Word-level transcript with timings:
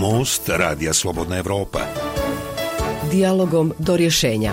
Most 0.00 0.48
Radija 0.48 0.92
Slobodna 0.92 1.38
Evropa. 1.38 1.80
Dialogom 3.12 3.72
do 3.78 3.96
rješenja. 3.96 4.52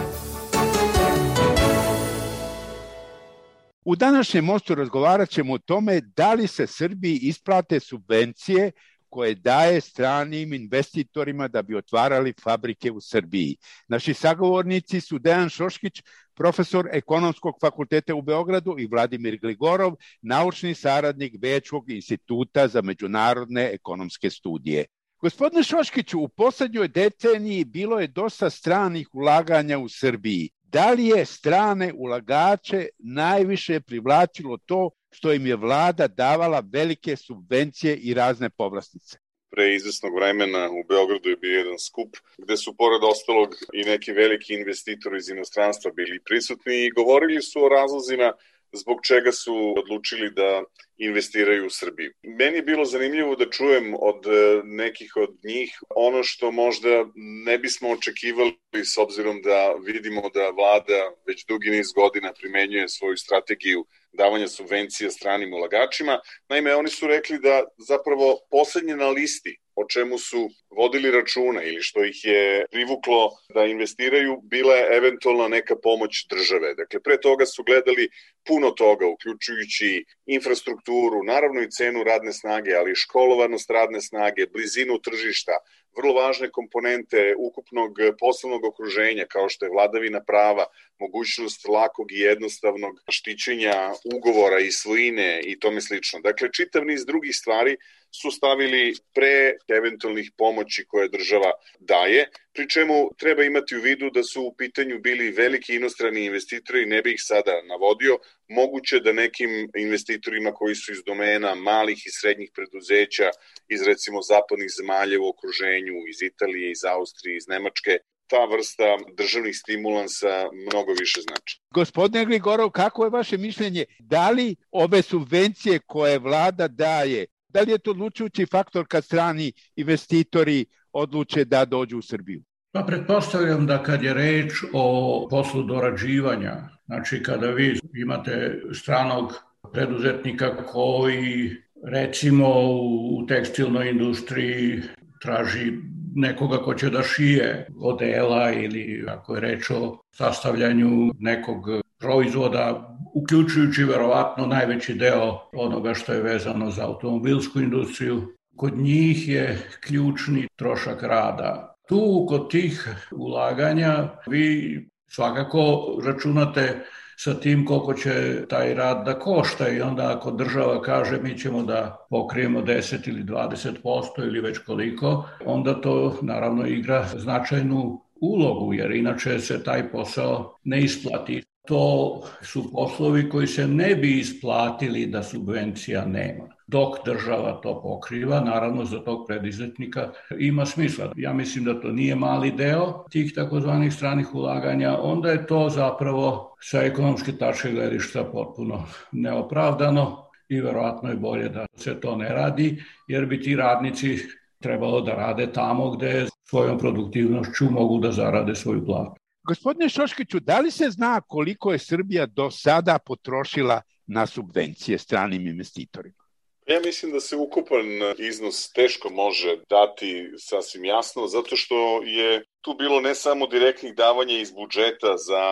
U 3.85 3.95
današnjem 3.95 4.45
mostu 4.45 4.75
razgovarat 4.75 5.29
ćemo 5.29 5.53
o 5.53 5.57
tome 5.57 6.01
da 6.15 6.33
li 6.33 6.47
se 6.47 6.67
Srbiji 6.67 7.19
isplate 7.21 7.79
subvencije 7.79 8.71
koje 9.09 9.35
daje 9.35 9.81
stranim 9.81 10.53
investitorima 10.53 11.47
da 11.47 11.61
bi 11.61 11.75
otvarali 11.75 12.33
fabrike 12.43 12.91
u 12.91 13.01
Srbiji. 13.01 13.57
Naši 13.87 14.13
sagovornici 14.13 15.01
su 15.01 15.19
Dejan 15.19 15.49
Šoškić, 15.49 16.01
profesor 16.35 16.89
Ekonomskog 16.91 17.55
fakulteta 17.61 18.15
u 18.15 18.21
Beogradu 18.21 18.75
i 18.79 18.87
Vladimir 18.87 19.39
Gligorov, 19.41 19.93
naučni 20.21 20.75
saradnik 20.75 21.37
Bečkog 21.37 21.89
instituta 21.89 22.67
za 22.67 22.81
međunarodne 22.81 23.69
ekonomske 23.73 24.29
studije. 24.29 24.85
Gospodine 25.23 25.63
Šoškiću, 25.63 26.19
u 26.19 26.27
poslednjoj 26.27 26.87
deceniji 26.87 27.65
bilo 27.65 27.99
je 27.99 28.07
dosta 28.07 28.49
stranih 28.49 29.07
ulaganja 29.15 29.79
u 29.79 29.89
Srbiji. 29.89 30.49
Da 30.63 30.91
li 30.91 31.05
je 31.05 31.25
strane 31.25 31.93
ulagače 31.95 32.87
najviše 32.99 33.79
privlačilo 33.79 34.57
to 34.65 34.89
što 35.11 35.33
im 35.33 35.47
je 35.47 35.55
vlada 35.55 36.07
davala 36.07 36.63
velike 36.73 37.15
subvencije 37.15 37.95
i 37.95 38.13
razne 38.13 38.49
povlastice? 38.49 39.17
pre 39.53 39.75
izvesnog 39.75 40.15
vremena 40.15 40.69
u 40.79 40.83
Beogradu 40.89 41.29
je 41.29 41.37
bio 41.37 41.57
jedan 41.57 41.79
skup 41.79 42.11
gde 42.37 42.57
su 42.57 42.75
pored 42.77 43.01
ostalog 43.03 43.49
i 43.73 43.81
neki 43.83 44.11
veliki 44.11 44.53
investitori 44.53 45.17
iz 45.17 45.29
inostranstva 45.29 45.91
bili 45.91 46.23
prisutni 46.27 46.75
i 46.75 46.91
govorili 46.99 47.41
su 47.41 47.65
o 47.65 47.69
razlozima 47.69 48.33
zbog 48.73 48.97
čega 49.07 49.31
su 49.31 49.73
odlučili 49.77 50.31
da 50.31 50.63
investiraju 50.97 51.65
u 51.65 51.69
Srbiju. 51.69 52.11
Meni 52.23 52.55
je 52.55 52.61
bilo 52.61 52.85
zanimljivo 52.85 53.35
da 53.35 53.49
čujem 53.49 53.93
od 53.99 54.25
e, 54.25 54.61
nekih 54.63 55.13
od 55.15 55.35
njih 55.43 55.79
ono 55.95 56.23
što 56.23 56.51
možda 56.51 57.05
ne 57.45 57.57
bismo 57.57 57.89
očekivali 57.89 58.53
s 58.83 58.97
obzirom 58.97 59.41
da 59.41 59.73
vidimo 59.85 60.29
da 60.33 60.49
vlada 60.49 61.13
već 61.27 61.45
dugi 61.45 61.69
niz 61.69 61.91
godina 61.95 62.33
primenjuje 62.33 62.89
svoju 62.89 63.17
strategiju 63.17 63.85
davanja 64.13 64.47
subvencija 64.47 65.11
stranim 65.11 65.53
ulagačima. 65.53 66.19
Naime, 66.49 66.75
oni 66.75 66.89
su 66.89 67.07
rekli 67.07 67.39
da 67.39 67.63
zapravo 67.77 68.39
poslednje 68.51 68.95
na 68.95 69.09
listi 69.09 69.57
o 69.75 69.85
čemu 69.85 70.17
su 70.17 70.49
vodili 70.69 71.11
računa 71.11 71.63
ili 71.63 71.81
što 71.81 72.03
ih 72.03 72.25
je 72.25 72.65
privuklo 72.71 73.29
da 73.53 73.65
investiraju, 73.65 74.41
bila 74.43 74.75
je 74.75 74.97
eventualno 74.97 75.47
neka 75.47 75.75
pomoć 75.83 76.27
države. 76.29 76.75
Dakle, 76.75 76.99
pre 76.99 77.21
toga 77.21 77.45
su 77.45 77.63
gledali 77.63 78.09
puno 78.47 78.71
toga, 78.71 79.07
uključujući 79.07 80.05
infrastrukturu, 80.25 81.23
naravno 81.23 81.61
i 81.61 81.71
cenu 81.71 82.03
radne 82.03 82.33
snage, 82.33 82.71
ali 82.75 82.91
i 82.91 82.95
školovanost 82.95 83.69
radne 83.69 84.01
snage, 84.01 84.45
blizinu 84.53 85.01
tržišta, 85.01 85.51
vrlo 85.97 86.13
važne 86.13 86.49
komponente 86.51 87.35
ukupnog 87.37 87.97
poslovnog 88.19 88.65
okruženja 88.65 89.25
kao 89.29 89.49
što 89.49 89.65
je 89.65 89.71
vladavina 89.71 90.23
prava, 90.23 90.65
mogućnost 90.99 91.67
lakog 91.67 92.11
i 92.11 92.19
jednostavnog 92.19 93.03
štićenja 93.09 93.91
ugovora 94.15 94.59
i 94.59 94.71
svojine 94.71 95.41
i 95.43 95.59
tome 95.59 95.81
slično. 95.81 96.19
Dakle, 96.19 96.49
čitav 96.53 96.85
niz 96.85 97.05
drugih 97.05 97.35
stvari 97.35 97.77
su 98.21 98.31
stavili 98.31 98.93
pre 99.13 99.53
eventualnih 99.77 100.31
pomoći 100.37 100.85
koje 100.87 101.09
država 101.09 101.51
daje, 101.79 102.29
pri 102.53 102.69
čemu 102.69 103.09
treba 103.17 103.43
imati 103.43 103.75
u 103.75 103.81
vidu 103.81 104.09
da 104.09 104.23
su 104.23 104.43
u 104.43 104.55
pitanju 104.57 104.99
bili 104.99 105.31
veliki 105.31 105.75
inostrani 105.75 106.25
investitori, 106.25 106.85
ne 106.85 107.01
bih 107.01 107.13
ih 107.13 107.21
sada 107.21 107.61
navodio, 107.69 108.17
moguće 108.47 108.99
da 108.99 109.13
nekim 109.13 109.49
investitorima 109.77 110.51
koji 110.51 110.75
su 110.75 110.91
iz 110.91 111.03
domena 111.05 111.55
malih 111.55 111.97
i 112.05 112.15
srednjih 112.19 112.51
preduzeća 112.55 113.29
iz 113.67 113.81
recimo 113.83 114.21
zapadnih 114.21 114.69
zemalja 114.77 115.19
u 115.19 115.29
okruženju, 115.29 115.95
iz 116.09 116.21
Italije, 116.21 116.71
iz 116.71 116.83
Austrije, 116.83 117.37
iz 117.37 117.47
Nemačke, 117.47 117.97
ta 118.27 118.45
vrsta 118.45 118.97
državnih 119.17 119.55
stimulansa 119.57 120.49
mnogo 120.53 120.91
više 120.99 121.21
znači. 121.21 121.61
Gospodine 121.73 122.25
Grigorov, 122.25 122.69
kako 122.69 123.03
je 123.03 123.09
vaše 123.09 123.37
mišljenje? 123.37 123.85
Da 123.99 124.29
li 124.29 124.55
ove 124.71 125.01
subvencije 125.01 125.79
koje 125.85 126.19
vlada 126.19 126.67
daje 126.67 127.25
Da 127.53 127.61
li 127.61 127.71
je 127.71 127.77
to 127.77 127.91
odlučujući 127.91 128.45
faktor 128.45 128.85
kad 128.87 129.05
strani 129.05 129.51
investitori 129.75 130.65
odluče 130.91 131.45
da 131.45 131.65
dođu 131.65 131.97
u 131.97 132.01
Srbiju? 132.01 132.43
Pa 132.71 132.83
pretpostavljam 132.83 133.65
da 133.65 133.83
kad 133.83 134.03
je 134.03 134.13
reč 134.13 134.53
o 134.73 135.27
poslu 135.29 135.63
dorađivanja, 135.63 136.69
znači 136.85 137.23
kada 137.23 137.47
vi 137.47 137.79
imate 138.01 138.61
stranog 138.73 139.33
preduzetnika 139.73 140.65
koji 140.65 141.55
recimo 141.83 142.47
u 142.81 143.25
tekstilnoj 143.27 143.89
industriji 143.89 144.81
traži 145.21 145.71
nekoga 146.15 146.57
ko 146.57 146.73
će 146.73 146.89
da 146.89 147.03
šije 147.03 147.67
odela 147.79 148.51
ili 148.51 149.05
ako 149.07 149.35
je 149.35 149.41
reč 149.41 149.69
o 149.69 149.97
sastavljanju 150.11 151.11
nekog 151.19 151.65
proizvoda 151.99 152.97
uključujući 153.13 153.83
verovatno 153.83 154.45
najveći 154.45 154.93
deo 154.93 155.39
onoga 155.53 155.93
što 155.93 156.13
je 156.13 156.21
vezano 156.21 156.69
za 156.69 156.85
automobilsku 156.85 157.59
industriju. 157.59 158.21
Kod 158.55 158.77
njih 158.77 159.27
je 159.27 159.57
ključni 159.87 160.47
trošak 160.55 161.03
rada. 161.03 161.75
Tu 161.87 162.25
kod 162.29 162.51
tih 162.51 162.89
ulaganja 163.11 164.09
vi 164.27 164.89
svakako 165.07 165.85
računate 166.05 166.85
sa 167.17 167.33
tim 167.33 167.65
koliko 167.65 167.93
će 167.93 168.45
taj 168.49 168.73
rad 168.73 169.05
da 169.05 169.19
košta 169.19 169.69
i 169.69 169.81
onda 169.81 170.17
ako 170.17 170.31
država 170.31 170.81
kaže 170.81 171.19
mi 171.21 171.37
ćemo 171.37 171.63
da 171.63 172.07
pokrijemo 172.09 172.61
10 172.61 173.09
ili 173.09 173.23
20% 173.23 174.27
ili 174.27 174.41
već 174.41 174.57
koliko, 174.57 175.25
onda 175.45 175.81
to 175.81 176.17
naravno 176.21 176.67
igra 176.67 177.05
značajnu 177.15 178.01
ulogu, 178.21 178.73
jer 178.73 178.91
inače 178.91 179.39
se 179.39 179.63
taj 179.63 179.91
posao 179.91 180.59
ne 180.63 180.81
isplati. 180.81 181.43
To 181.67 182.21
su 182.41 182.71
poslovi 182.71 183.29
koji 183.29 183.47
se 183.47 183.67
ne 183.67 183.95
bi 183.95 184.19
isplatili 184.19 185.05
da 185.05 185.23
subvencija 185.23 186.05
nema. 186.05 186.43
Dok 186.67 187.05
država 187.05 187.59
to 187.63 187.81
pokriva, 187.81 188.39
naravno 188.39 188.85
za 188.85 188.99
tog 188.99 189.27
predizetnika 189.27 190.11
ima 190.39 190.65
smisla. 190.65 191.11
Ja 191.15 191.33
mislim 191.33 191.65
da 191.65 191.81
to 191.81 191.91
nije 191.91 192.15
mali 192.15 192.51
deo 192.51 193.05
tih 193.09 193.33
takozvanih 193.35 193.93
stranih 193.93 194.35
ulaganja, 194.35 194.97
onda 195.01 195.29
je 195.29 195.47
to 195.47 195.69
zapravo 195.69 196.55
sa 196.61 196.81
ekonomske 196.81 197.31
tačke 197.31 197.71
gledišta 197.71 198.23
potpuno 198.23 198.83
neopravdano 199.11 200.23
i 200.49 200.61
verovatno 200.61 201.09
je 201.09 201.15
bolje 201.15 201.49
da 201.49 201.65
se 201.75 201.99
to 201.99 202.15
ne 202.15 202.29
radi, 202.29 202.83
jer 203.07 203.25
bi 203.25 203.41
ti 203.41 203.55
radnici 203.55 204.17
trebalo 204.59 205.01
da 205.01 205.11
rade 205.11 205.51
tamo 205.51 205.91
gde 205.91 206.25
svojom 206.49 206.77
produktivnošću 206.77 207.71
mogu 207.71 207.99
da 207.99 208.11
zarade 208.11 208.55
svoju 208.55 208.85
platu. 208.85 209.15
Gospodine 209.43 209.89
Šoškiću, 209.89 210.39
da 210.39 210.59
li 210.59 210.71
se 210.71 210.89
zna 210.89 211.21
koliko 211.21 211.71
je 211.71 211.79
Srbija 211.79 212.25
do 212.25 212.51
sada 212.51 212.99
potrošila 213.05 213.81
na 214.07 214.25
subvencije 214.25 214.97
stranim 214.97 215.47
investitorima? 215.47 216.22
Ja 216.67 216.79
mislim 216.79 217.11
da 217.11 217.19
se 217.19 217.35
ukupan 217.35 217.85
iznos 218.17 218.71
teško 218.71 219.09
može 219.09 219.57
dati 219.69 220.31
sasvim 220.37 220.85
jasno, 220.85 221.27
zato 221.27 221.55
što 221.55 222.01
je 222.03 222.45
tu 222.61 222.73
bilo 222.73 223.01
ne 223.01 223.15
samo 223.15 223.47
direktnih 223.47 223.95
davanja 223.95 224.39
iz 224.39 224.51
budžeta 224.51 225.17
za 225.17 225.43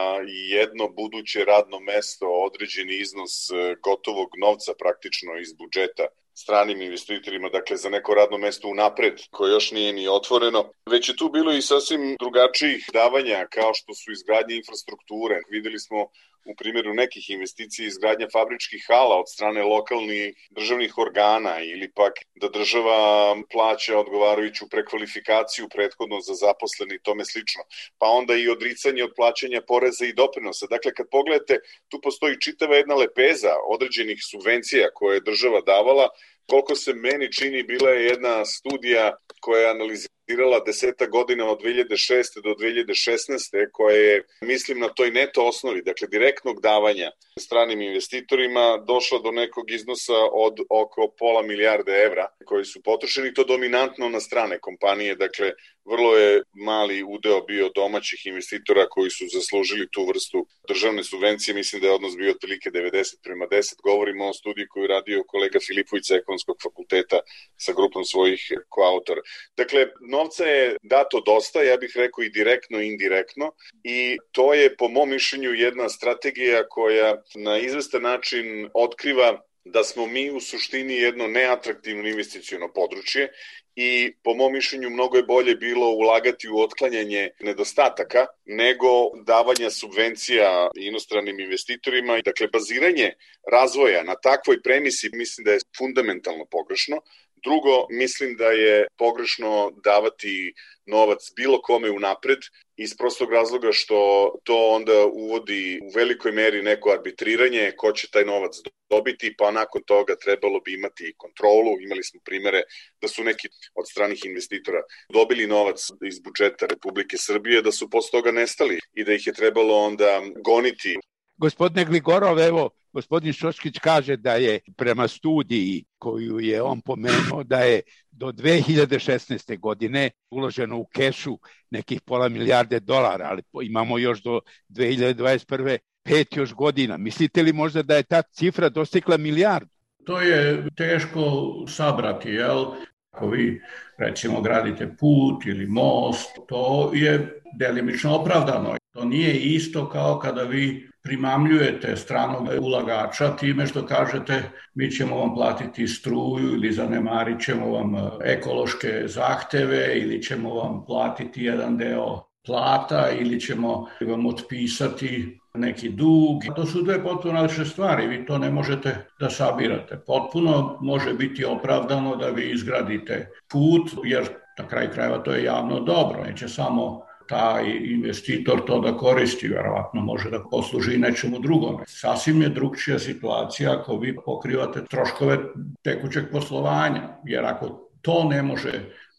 jedno 0.50 0.88
buduće 0.88 1.46
radno 1.46 1.80
mesto, 1.80 2.26
određeni 2.28 2.96
iznos 2.96 3.50
e, 3.50 3.76
gotovog 3.84 4.30
novca 4.42 4.72
praktično 4.80 5.40
iz 5.40 5.54
budžeta 5.54 6.06
stranim 6.34 6.82
investitorima, 6.82 7.50
dakle 7.50 7.78
za 7.78 7.90
neko 7.90 8.14
radno 8.14 8.38
mesto 8.38 8.68
u 8.68 8.76
napred 8.76 9.14
koje 9.32 9.52
još 9.52 9.72
nije 9.72 9.94
ni 9.94 10.08
otvoreno, 10.08 10.72
već 10.90 11.10
je 11.10 11.16
tu 11.16 11.30
bilo 11.30 11.52
i 11.54 11.62
sasvim 11.62 12.16
drugačijih 12.20 12.90
davanja 12.94 13.48
kao 13.50 13.74
što 13.74 13.94
su 13.94 14.12
izgradnje 14.12 14.56
infrastrukture. 14.56 15.40
Videli 15.50 15.80
smo 15.80 16.08
u 16.46 16.56
primjeru 16.56 16.94
nekih 16.94 17.30
investicija 17.30 17.88
izgradnja 17.88 18.28
fabričkih 18.34 18.86
hala 18.88 19.20
od 19.20 19.30
strane 19.30 19.64
lokalnih 19.64 20.48
državnih 20.50 20.98
organa 20.98 21.60
ili 21.64 21.92
pak 21.92 22.14
da 22.36 22.50
država 22.50 23.36
plaća 23.52 23.98
odgovarajuću 24.00 24.70
prekvalifikaciju 24.70 25.70
prethodno 25.70 26.20
za 26.20 26.34
zaposleni 26.34 26.96
i 26.96 27.04
tome 27.04 27.26
slično. 27.26 27.64
Pa 27.98 28.08
onda 28.08 28.36
i 28.36 28.50
odricanje 28.50 29.04
od 29.04 29.14
plaćanja 29.16 29.62
poreza 29.68 30.06
i 30.06 30.14
doprinosa. 30.14 30.66
Dakle, 30.70 30.94
kad 30.94 31.06
pogledate, 31.12 31.60
tu 31.90 32.02
postoji 32.04 32.42
čitava 32.42 32.76
jedna 32.76 32.96
lepeza 32.96 33.54
određenih 33.68 34.20
subvencija 34.32 34.94
koje 34.94 35.16
je 35.16 35.28
država 35.32 35.62
davala, 35.62 36.10
koliko 36.50 36.76
se 36.76 36.94
meni 36.94 37.32
čini 37.32 37.64
bila 37.64 37.90
je 37.90 38.06
jedna 38.06 38.46
studija 38.46 39.18
koja 39.42 39.62
je 39.62 39.70
analizirala 39.70 40.60
deseta 40.66 41.06
godina 41.06 41.52
od 41.52 41.62
2006. 41.62 42.42
do 42.44 42.50
2016. 42.50 43.72
koja 43.72 43.96
je, 43.96 44.24
mislim 44.42 44.80
na 44.80 44.90
toj 44.90 45.12
neto 45.12 45.48
osnovi, 45.48 45.82
dakle 45.82 46.08
direktnog 46.08 46.62
davanja 46.62 47.12
stranim 47.40 47.82
investitorima, 47.82 48.84
došla 48.88 49.20
do 49.20 49.32
nekog 49.32 49.72
iznosa 49.72 50.20
od 50.32 50.56
oko 50.70 51.14
pola 51.20 51.42
milijarde 51.42 51.92
evra 51.92 52.28
koji 52.46 52.66
su 52.66 52.82
potrošeni, 52.84 53.34
to 53.34 53.44
dominantno 53.44 54.10
na 54.10 54.20
strane 54.20 54.60
kompanije, 54.60 55.16
dakle 55.16 55.52
vrlo 55.86 56.18
je 56.18 56.44
mali 56.54 57.04
udeo 57.04 57.42
bio 57.42 57.70
domaćih 57.76 58.26
investitora 58.26 58.88
koji 58.90 59.10
su 59.10 59.26
zaslužili 59.34 59.92
tu 59.92 60.06
vrstu 60.06 60.48
državne 60.68 61.04
subvencije, 61.04 61.56
mislim 61.56 61.82
da 61.82 61.88
je 61.88 61.94
odnos 61.94 62.18
bio 62.18 62.32
otprilike 62.32 62.70
90 62.70 63.16
prema 63.24 63.46
10, 63.46 63.82
govorimo 63.84 64.30
o 64.30 64.34
studiji 64.34 64.68
koju 64.68 64.88
radio 64.88 65.24
kolega 65.28 65.60
Filipović 65.68 66.08
sa 66.08 66.16
ekonomskog 66.16 66.58
fakulteta 66.64 67.20
sa 67.58 67.74
grupom 67.74 68.06
svojih 68.06 68.42
koautora. 68.70 69.22
Dakle, 69.58 69.88
novca 70.10 70.46
je 70.46 70.76
dato 70.84 71.22
dosta, 71.26 71.64
ja 71.64 71.78
bih 71.78 71.92
rekao 71.96 72.24
i 72.24 72.30
direktno 72.30 72.82
i 72.82 72.88
indirektno. 72.88 73.52
I 73.84 74.18
to 74.32 74.54
je 74.54 74.76
po 74.76 74.88
mom 74.88 75.10
mišljenju 75.10 75.54
jedna 75.54 75.90
strategija 75.90 76.68
koja 76.68 77.22
na 77.36 77.58
izvestan 77.60 78.02
način 78.02 78.70
otkriva 78.74 79.42
da 79.66 79.84
smo 79.84 80.08
mi 80.08 80.32
u 80.32 80.40
suštini 80.40 80.94
jedno 80.94 81.28
neatraktivno 81.28 82.10
investicijono 82.10 82.74
područje 82.74 83.30
i 83.76 84.14
po 84.24 84.34
mom 84.34 84.54
mišljenju 84.54 84.90
mnogo 84.90 85.18
je 85.18 85.24
bolje 85.24 85.56
bilo 85.56 85.90
ulagati 85.90 86.50
u 86.50 86.60
otklanjanje 86.60 87.30
nedostataka 87.40 88.26
nego 88.46 88.88
davanja 89.26 89.70
subvencija 89.70 90.70
inostranim 90.76 91.40
investitorima. 91.40 92.22
Dakle, 92.26 92.48
baziranje 92.48 93.14
razvoja 93.52 94.04
na 94.04 94.16
takvoj 94.16 94.62
premisi 94.62 95.10
mislim 95.14 95.46
da 95.46 95.52
je 95.52 95.60
fundamentalno 95.78 96.46
pogrešno. 96.46 97.02
Drugo, 97.44 97.86
mislim 97.90 98.36
da 98.36 98.46
je 98.46 98.88
pogrešno 98.98 99.72
davati 99.84 100.54
novac 100.86 101.20
bilo 101.36 101.62
kome 101.62 101.90
unapred 101.90 102.40
iz 102.78 102.98
prostog 102.98 103.32
razloga 103.34 103.72
što 103.72 103.98
to 104.44 104.70
onda 104.70 105.06
uvodi 105.14 105.80
u 105.84 105.92
velikoj 105.96 106.32
meri 106.32 106.62
neko 106.62 106.90
arbitriranje 106.90 107.72
ko 107.78 107.92
će 107.92 108.08
taj 108.12 108.26
novac 108.26 108.52
dobiti, 108.90 109.36
pa 109.38 109.52
nakon 109.52 109.82
toga 109.86 110.16
trebalo 110.16 110.60
bi 110.60 110.74
imati 110.74 111.14
kontrolu. 111.18 111.82
Imali 111.82 112.04
smo 112.04 112.20
primere 112.26 112.62
da 113.02 113.08
su 113.08 113.24
neki 113.24 113.48
od 113.76 113.90
stranih 113.90 114.26
investitora 114.26 114.82
dobili 115.14 115.48
novac 115.48 115.80
iz 116.08 116.20
budžeta 116.20 116.66
Republike 116.66 117.18
Srbije, 117.18 117.62
da 117.62 117.72
su 117.72 117.90
posle 117.90 118.12
toga 118.12 118.32
nestali 118.32 118.80
i 118.94 119.04
da 119.04 119.14
ih 119.14 119.28
je 119.28 119.34
trebalo 119.34 119.76
onda 119.76 120.22
goniti. 120.46 120.98
Gospodine 121.38 121.86
Gligorov, 121.86 122.40
evo, 122.40 122.70
gospodin 122.94 123.34
Šoškić 123.34 123.80
kaže 123.80 124.18
da 124.18 124.34
je 124.34 124.60
prema 124.78 125.08
studiji 125.08 125.84
koju 125.98 126.40
je 126.40 126.62
on 126.62 126.82
pomenuo 126.82 127.44
da 127.44 127.60
je 127.60 127.82
do 128.12 128.32
2016. 128.32 129.60
godine 129.60 130.10
uloženo 130.30 130.78
u 130.78 130.86
kešu 130.86 131.38
nekih 131.70 132.02
pola 132.02 132.30
milijarde 132.30 132.80
dolara, 132.80 133.28
ali 133.30 133.42
imamo 133.64 133.98
još 133.98 134.24
do 134.24 134.40
2021. 134.70 135.78
pet 136.04 136.38
još 136.38 136.54
godina. 136.54 136.98
Mislite 136.98 137.44
li 137.44 137.54
možda 137.54 137.84
da 137.84 137.96
je 137.96 138.04
ta 138.04 138.22
cifra 138.22 138.70
dostigla 138.70 139.18
milijardu? 139.18 139.70
To 140.06 140.22
je 140.22 140.68
teško 140.76 141.54
sabrati, 141.68 142.30
jel? 142.30 142.66
Ako 143.12 143.28
vi, 143.28 143.62
recimo, 143.98 144.42
gradite 144.42 144.88
put 145.00 145.46
ili 145.46 145.68
most, 145.68 146.30
to 146.48 146.92
je 146.94 147.42
delimično 147.60 148.16
opravdano. 148.16 148.76
To 148.94 149.06
nije 149.06 149.36
isto 149.36 149.90
kao 149.90 150.20
kada 150.20 150.44
vi 150.44 150.92
primamljujete 151.04 151.96
stranog 151.96 152.48
ulagača 152.62 153.36
time 153.36 153.68
što 153.68 153.86
kažete 153.86 154.44
mi 154.74 154.92
ćemo 154.92 155.16
vam 155.16 155.34
platiti 155.34 155.88
struju 155.88 156.54
ili 156.54 156.72
zanemarit 156.72 157.42
ćemo 157.42 157.70
vam 157.70 157.96
e, 157.96 158.10
ekološke 158.24 159.04
zahteve 159.06 160.00
ili 160.00 160.24
ćemo 160.24 160.54
vam 160.54 160.86
platiti 160.86 161.44
jedan 161.44 161.78
deo 161.78 162.24
plata 162.46 163.10
ili 163.20 163.40
ćemo 163.40 163.88
vam 164.08 164.26
otpisati 164.26 165.41
neki 165.54 165.90
dug. 165.90 166.42
To 166.56 166.66
su 166.66 166.82
dve 166.82 167.04
potpuno 167.04 167.34
različite 167.34 167.66
stvari, 167.66 168.08
vi 168.08 168.26
to 168.26 168.38
ne 168.38 168.52
možete 168.52 169.08
da 169.20 169.30
sabirate. 169.30 169.98
Potpuno 170.08 170.78
može 170.82 171.14
biti 171.14 171.46
opravdano 171.46 172.16
da 172.16 172.28
vi 172.30 172.52
izgradite 172.52 173.30
put, 173.52 173.92
jer 174.04 174.24
na 174.60 174.68
kraj 174.68 174.92
krajeva 174.92 175.18
to 175.18 175.34
je 175.34 175.44
javno 175.44 175.80
dobro, 175.80 176.24
neće 176.24 176.48
samo 176.48 177.02
taj 177.28 177.64
investitor 177.84 178.66
to 178.66 178.80
da 178.80 178.98
koristi, 178.98 179.48
verovatno 179.48 180.02
može 180.02 180.30
da 180.30 180.44
posluži 180.52 180.98
nečemu 180.98 181.40
drugom. 181.40 181.78
Sasvim 181.88 182.42
je 182.42 182.50
drugčija 182.50 183.00
situacija 183.00 183.80
ako 183.80 183.98
vi 183.98 184.16
pokrivate 184.26 184.86
troškove 184.86 185.38
tekućeg 185.84 186.24
poslovanja, 186.32 187.02
jer 187.26 187.46
ako 187.46 187.90
to 188.02 188.24
ne 188.24 188.44
može 188.44 188.72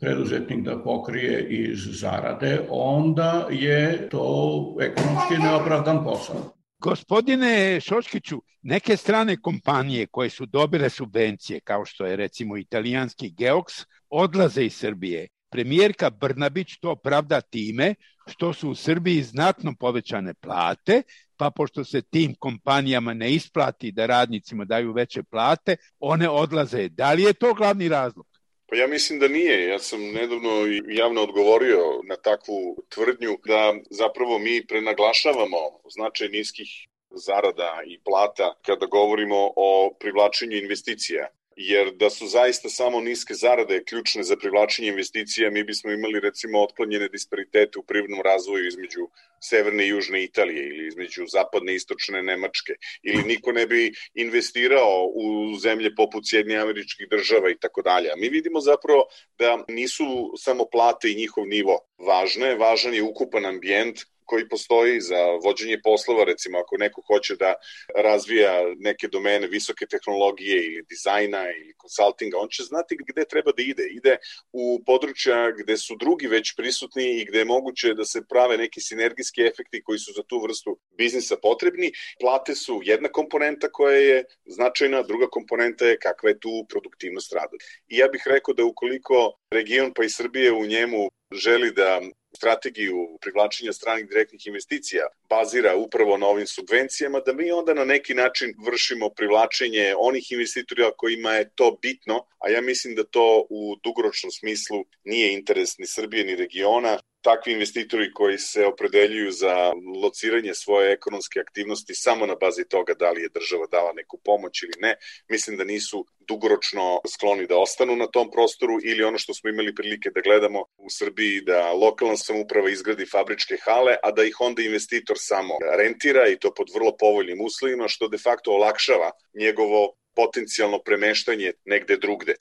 preduzetnik 0.02 0.64
da 0.64 0.82
pokrije 0.82 1.46
iz 1.50 1.78
zarade, 2.00 2.60
onda 2.70 3.48
je 3.50 4.08
to 4.08 4.76
ekonomski 4.80 5.34
neopravdan 5.42 6.04
posao. 6.04 6.54
Gospodine 6.78 7.80
Šoškiću, 7.80 8.42
neke 8.62 8.96
strane 8.96 9.36
kompanije 9.36 10.06
koje 10.06 10.30
su 10.30 10.46
dobile 10.46 10.90
subvencije, 10.90 11.60
kao 11.60 11.84
što 11.84 12.06
je 12.06 12.16
recimo 12.16 12.56
italijanski 12.56 13.34
Geox, 13.38 13.84
odlaze 14.10 14.64
iz 14.64 14.74
Srbije 14.74 15.28
premijerka 15.52 16.10
Brnabić 16.10 16.78
to 16.80 16.96
pravda 16.96 17.40
time 17.40 17.94
što 18.26 18.52
su 18.52 18.70
u 18.70 18.74
Srbiji 18.74 19.22
znatno 19.22 19.74
povećane 19.80 20.34
plate, 20.34 21.02
pa 21.36 21.50
pošto 21.50 21.84
se 21.84 22.02
tim 22.02 22.34
kompanijama 22.38 23.14
ne 23.14 23.32
isplati 23.34 23.92
da 23.92 24.06
radnicima 24.06 24.64
daju 24.64 24.92
veće 24.92 25.22
plate, 25.22 25.76
one 25.98 26.28
odlaze. 26.28 26.88
Da 26.88 27.12
li 27.12 27.22
je 27.22 27.32
to 27.32 27.54
glavni 27.54 27.88
razlog? 27.88 28.31
Pa 28.72 28.76
ja 28.76 28.86
mislim 28.86 29.18
da 29.18 29.28
nije. 29.28 29.68
Ja 29.68 29.78
sam 29.78 30.00
nedavno 30.00 30.50
javno 30.88 31.22
odgovorio 31.22 31.78
na 32.08 32.16
takvu 32.16 32.84
tvrdnju 32.88 33.38
da 33.44 33.74
zapravo 33.90 34.38
mi 34.38 34.66
prenaglašavamo 34.66 35.58
značaj 35.94 36.28
niskih 36.28 36.68
zarada 37.10 37.82
i 37.86 38.00
plata 38.04 38.54
kada 38.66 38.86
govorimo 38.86 39.52
o 39.56 39.96
privlačenju 40.00 40.56
investicija 40.56 41.28
jer 41.68 41.92
da 41.94 42.10
su 42.10 42.26
zaista 42.26 42.68
samo 42.68 43.00
niske 43.00 43.34
zarade 43.34 43.84
ključne 43.84 44.22
za 44.22 44.36
privlačenje 44.36 44.88
investicija, 44.88 45.50
mi 45.50 45.64
bismo 45.64 45.90
imali 45.90 46.20
recimo 46.20 46.62
otklonjene 46.62 47.08
disparitete 47.08 47.78
u 47.78 47.82
privrednom 47.82 48.20
razvoju 48.24 48.66
između 48.66 49.08
severne 49.40 49.84
i 49.84 49.88
južne 49.88 50.24
Italije 50.24 50.66
ili 50.68 50.88
između 50.88 51.26
zapadne 51.26 51.72
i 51.72 51.76
istočne 51.76 52.22
Nemačke 52.22 52.72
ili 53.02 53.22
niko 53.22 53.52
ne 53.52 53.66
bi 53.66 53.92
investirao 54.14 55.10
u 55.14 55.56
zemlje 55.56 55.94
poput 55.94 56.22
Sjednje 56.26 56.56
američkih 56.56 57.06
država 57.10 57.50
i 57.50 57.58
tako 57.58 57.82
dalje. 57.82 58.10
Mi 58.16 58.28
vidimo 58.28 58.60
zapravo 58.60 59.04
da 59.38 59.64
nisu 59.68 60.32
samo 60.36 60.64
plate 60.72 61.10
i 61.10 61.14
njihov 61.14 61.46
nivo 61.46 61.78
važne, 61.98 62.54
važan 62.54 62.94
je 62.94 63.02
ukupan 63.02 63.46
ambijent 63.46 63.98
koji 64.24 64.48
postoji 64.48 65.00
za 65.00 65.22
vođenje 65.44 65.80
poslova, 65.82 66.24
recimo 66.24 66.58
ako 66.58 66.76
neko 66.76 67.02
hoće 67.06 67.36
da 67.36 67.54
razvija 67.96 68.60
neke 68.78 69.08
domene 69.08 69.46
visoke 69.46 69.86
tehnologije 69.86 70.66
ili 70.66 70.84
dizajna 70.88 71.42
ili 71.50 71.74
konsultinga, 71.76 72.38
on 72.38 72.48
će 72.48 72.62
znati 72.62 72.96
gde 73.08 73.24
treba 73.24 73.52
da 73.56 73.62
ide. 73.62 73.86
Ide 73.90 74.16
u 74.52 74.82
područja 74.86 75.50
gde 75.50 75.76
su 75.76 75.96
drugi 75.96 76.26
već 76.26 76.54
prisutni 76.56 77.20
i 77.20 77.24
gde 77.24 77.38
je 77.38 77.44
moguće 77.44 77.94
da 77.94 78.04
se 78.04 78.22
prave 78.28 78.56
neki 78.56 78.80
sinergijski 78.80 79.42
efekti 79.42 79.82
koji 79.82 79.98
su 79.98 80.12
za 80.16 80.22
tu 80.22 80.42
vrstu 80.42 80.78
biznisa 80.98 81.36
potrebni. 81.42 81.92
Plate 82.20 82.54
su 82.54 82.80
jedna 82.84 83.08
komponenta 83.08 83.68
koja 83.72 83.96
je 83.96 84.24
značajna, 84.46 85.02
druga 85.02 85.26
komponenta 85.26 85.86
je 85.86 85.98
kakva 85.98 86.28
je 86.28 86.40
tu 86.40 86.66
produktivnost 86.68 87.32
rada. 87.32 87.56
I 87.88 87.96
ja 87.96 88.08
bih 88.08 88.22
rekao 88.26 88.54
da 88.54 88.64
ukoliko 88.64 89.38
region 89.50 89.92
pa 89.94 90.04
i 90.04 90.10
Srbije 90.10 90.52
u 90.52 90.66
njemu 90.66 91.10
želi 91.32 91.70
da 91.72 92.00
strategiju 92.36 93.18
privlačenja 93.20 93.72
stranih 93.72 94.08
direktnih 94.08 94.46
investicija 94.46 95.06
bazira 95.30 95.76
upravo 95.76 96.16
na 96.16 96.26
ovim 96.26 96.46
subvencijama, 96.46 97.20
da 97.20 97.32
mi 97.32 97.50
onda 97.50 97.74
na 97.74 97.84
neki 97.84 98.14
način 98.14 98.54
vršimo 98.66 99.10
privlačenje 99.10 99.94
onih 99.98 100.32
investitora 100.32 100.90
kojima 100.96 101.32
je 101.34 101.50
to 101.54 101.78
bitno, 101.82 102.26
a 102.38 102.48
ja 102.48 102.60
mislim 102.60 102.94
da 102.94 103.04
to 103.04 103.46
u 103.50 103.76
dugoročnom 103.84 104.30
smislu 104.30 104.84
nije 105.04 105.32
interes 105.32 105.78
ni 105.78 105.86
Srbije 105.86 106.24
ni 106.24 106.36
regiona, 106.36 106.98
takvi 107.22 107.52
investitori 107.52 108.12
koji 108.12 108.38
se 108.38 108.66
opredeljuju 108.66 109.32
za 109.32 109.72
lociranje 110.02 110.54
svoje 110.54 110.92
ekonomske 110.92 111.40
aktivnosti 111.40 111.94
samo 111.94 112.26
na 112.26 112.34
bazi 112.34 112.64
toga 112.68 112.94
da 112.94 113.10
li 113.10 113.22
je 113.22 113.28
država 113.34 113.66
dala 113.70 113.92
neku 113.92 114.18
pomoć 114.24 114.62
ili 114.62 114.72
ne, 114.80 114.94
mislim 115.28 115.56
da 115.56 115.64
nisu 115.64 116.06
dugoročno 116.28 117.00
skloni 117.14 117.46
da 117.46 117.58
ostanu 117.58 117.96
na 117.96 118.06
tom 118.06 118.30
prostoru 118.30 118.78
ili 118.84 119.04
ono 119.04 119.18
što 119.18 119.34
smo 119.34 119.50
imali 119.50 119.74
prilike 119.74 120.10
da 120.14 120.20
gledamo 120.20 120.60
u 120.76 120.90
Srbiji 120.90 121.40
da 121.40 121.72
lokalna 121.72 122.16
samuprava 122.16 122.70
izgradi 122.70 123.06
fabričke 123.06 123.56
hale, 123.64 123.96
a 124.02 124.10
da 124.10 124.24
ih 124.24 124.40
onda 124.40 124.62
investitor 124.62 125.16
samo 125.20 125.54
rentira 125.78 126.28
i 126.28 126.38
to 126.38 126.54
pod 126.54 126.66
vrlo 126.74 126.96
povoljnim 126.96 127.40
uslovima, 127.40 127.88
što 127.88 128.08
de 128.08 128.18
facto 128.18 128.52
olakšava 128.52 129.10
njegovo 129.34 129.94
potencijalno 130.14 130.78
premeštanje 130.78 131.52
negde 131.64 131.96
drugde. 131.96 132.34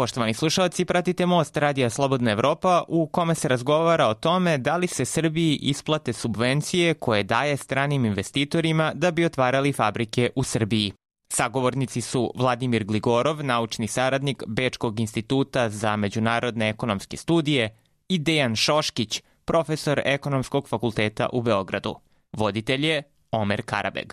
Poštovani 0.00 0.34
slušalci, 0.34 0.84
pratite 0.84 1.26
Most 1.26 1.56
Radija 1.56 1.90
Slobodna 1.90 2.30
Evropa 2.30 2.82
u 2.88 3.06
kome 3.06 3.34
se 3.34 3.48
razgovara 3.48 4.06
o 4.06 4.14
tome 4.14 4.58
da 4.58 4.76
li 4.76 4.86
se 4.86 5.04
Srbiji 5.04 5.58
isplate 5.62 6.12
subvencije 6.12 6.94
koje 6.94 7.22
daje 7.22 7.56
stranim 7.56 8.04
investitorima 8.04 8.92
da 8.94 9.10
bi 9.10 9.24
otvarali 9.24 9.72
fabrike 9.72 10.30
u 10.36 10.42
Srbiji. 10.42 10.92
Sagovornici 11.32 12.00
su 12.00 12.32
Vladimir 12.36 12.84
Gligorov, 12.84 13.44
naučni 13.44 13.86
saradnik 13.86 14.42
Bečkog 14.46 15.00
instituta 15.00 15.68
za 15.68 15.96
međunarodne 15.96 16.68
ekonomske 16.68 17.16
studije 17.16 17.76
i 18.08 18.18
Dejan 18.18 18.56
Šoškić, 18.56 19.22
profesor 19.44 20.00
Ekonomskog 20.04 20.68
fakulteta 20.68 21.28
u 21.32 21.42
Beogradu. 21.42 21.94
Voditelj 22.32 22.86
je 22.86 23.02
Omer 23.30 23.62
Karabeg. 23.66 24.12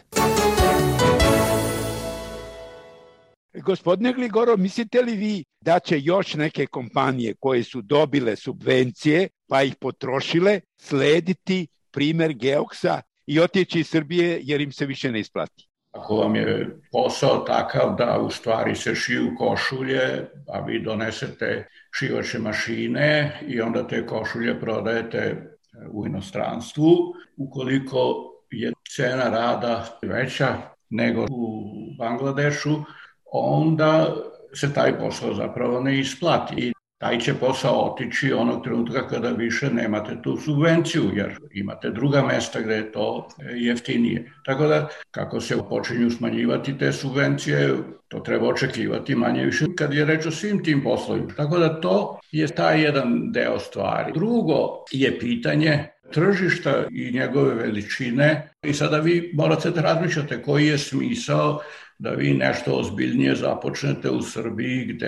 Gospodine 3.63 4.13
Gligoro, 4.13 4.57
mislite 4.57 5.01
li 5.01 5.15
vi 5.15 5.43
da 5.61 5.79
će 5.79 5.99
još 5.99 6.33
neke 6.33 6.65
kompanije 6.65 7.33
koje 7.39 7.63
su 7.63 7.81
dobile 7.81 8.35
subvencije 8.35 9.27
pa 9.47 9.63
ih 9.63 9.75
potrošile 9.75 10.59
slediti 10.77 11.67
primer 11.91 12.33
Geoksa 12.33 13.01
i 13.25 13.39
otići 13.39 13.79
iz 13.79 13.87
Srbije 13.87 14.39
jer 14.43 14.61
im 14.61 14.71
se 14.71 14.85
više 14.85 15.11
ne 15.11 15.19
isplati? 15.19 15.67
Ako 15.91 16.15
vam 16.15 16.35
je 16.35 16.79
posao 16.91 17.37
takav 17.37 17.95
da 17.97 18.19
u 18.19 18.29
stvari 18.29 18.75
se 18.75 18.95
šiju 18.95 19.35
košulje, 19.37 20.25
a 20.47 20.59
vi 20.59 20.83
donesete 20.83 21.67
šivače 21.91 22.39
mašine 22.39 23.39
i 23.47 23.61
onda 23.61 23.87
te 23.87 24.05
košulje 24.05 24.59
prodajete 24.59 25.51
u 25.91 26.05
inostranstvu, 26.05 27.13
ukoliko 27.37 28.15
je 28.51 28.71
cena 28.95 29.29
rada 29.29 29.99
veća 30.01 30.57
nego 30.89 31.25
u 31.29 31.63
Bangladešu, 31.97 32.83
onda 33.31 34.15
se 34.53 34.74
taj 34.74 35.00
posao 35.00 35.34
zapravo 35.34 35.81
ne 35.81 36.00
isplati. 36.00 36.53
I 36.57 36.74
taj 36.98 37.19
će 37.19 37.34
posao 37.34 37.91
otići 37.91 38.34
onog 38.34 38.63
trenutka 38.63 39.07
kada 39.07 39.29
više 39.29 39.69
nemate 39.69 40.22
tu 40.24 40.38
subvenciju, 40.38 41.03
jer 41.13 41.38
imate 41.53 41.89
druga 41.89 42.22
mesta 42.22 42.62
gde 42.62 42.75
je 42.75 42.91
to 42.91 43.27
jeftinije. 43.55 44.31
Tako 44.46 44.67
da, 44.67 44.88
kako 45.12 45.41
se 45.41 45.57
počinju 45.69 46.10
smanjivati 46.10 46.77
te 46.77 46.91
subvencije, 46.91 47.77
to 48.07 48.19
treba 48.19 48.48
očekivati 48.48 49.15
manje 49.15 49.46
više 49.46 49.65
kad 49.77 49.93
je 49.93 50.05
reč 50.05 50.25
o 50.25 50.31
svim 50.31 50.63
tim 50.63 50.84
poslovima. 50.84 51.34
Tako 51.38 51.57
da 51.60 51.81
to 51.81 52.19
je 52.31 52.48
taj 52.48 52.81
jedan 52.81 53.31
deo 53.31 53.60
stvari. 53.60 54.12
Drugo 54.13 54.86
je 54.91 55.19
pitanje 55.19 55.88
tržišta 56.12 56.84
i 56.91 57.12
njegove 57.12 57.55
veličine 57.55 58.50
i 58.63 58.74
sada 58.74 59.00
vi 59.00 59.31
morate 59.34 59.72
da 59.72 59.81
razmišljate 59.81 60.41
koji 60.41 60.67
je 60.67 60.77
smisao 60.77 61.60
da 61.99 62.09
vi 62.09 62.33
nešto 62.33 62.73
ozbiljnije 62.73 63.35
započnete 63.35 64.09
u 64.09 64.21
Srbiji 64.21 64.85
gde 64.85 65.07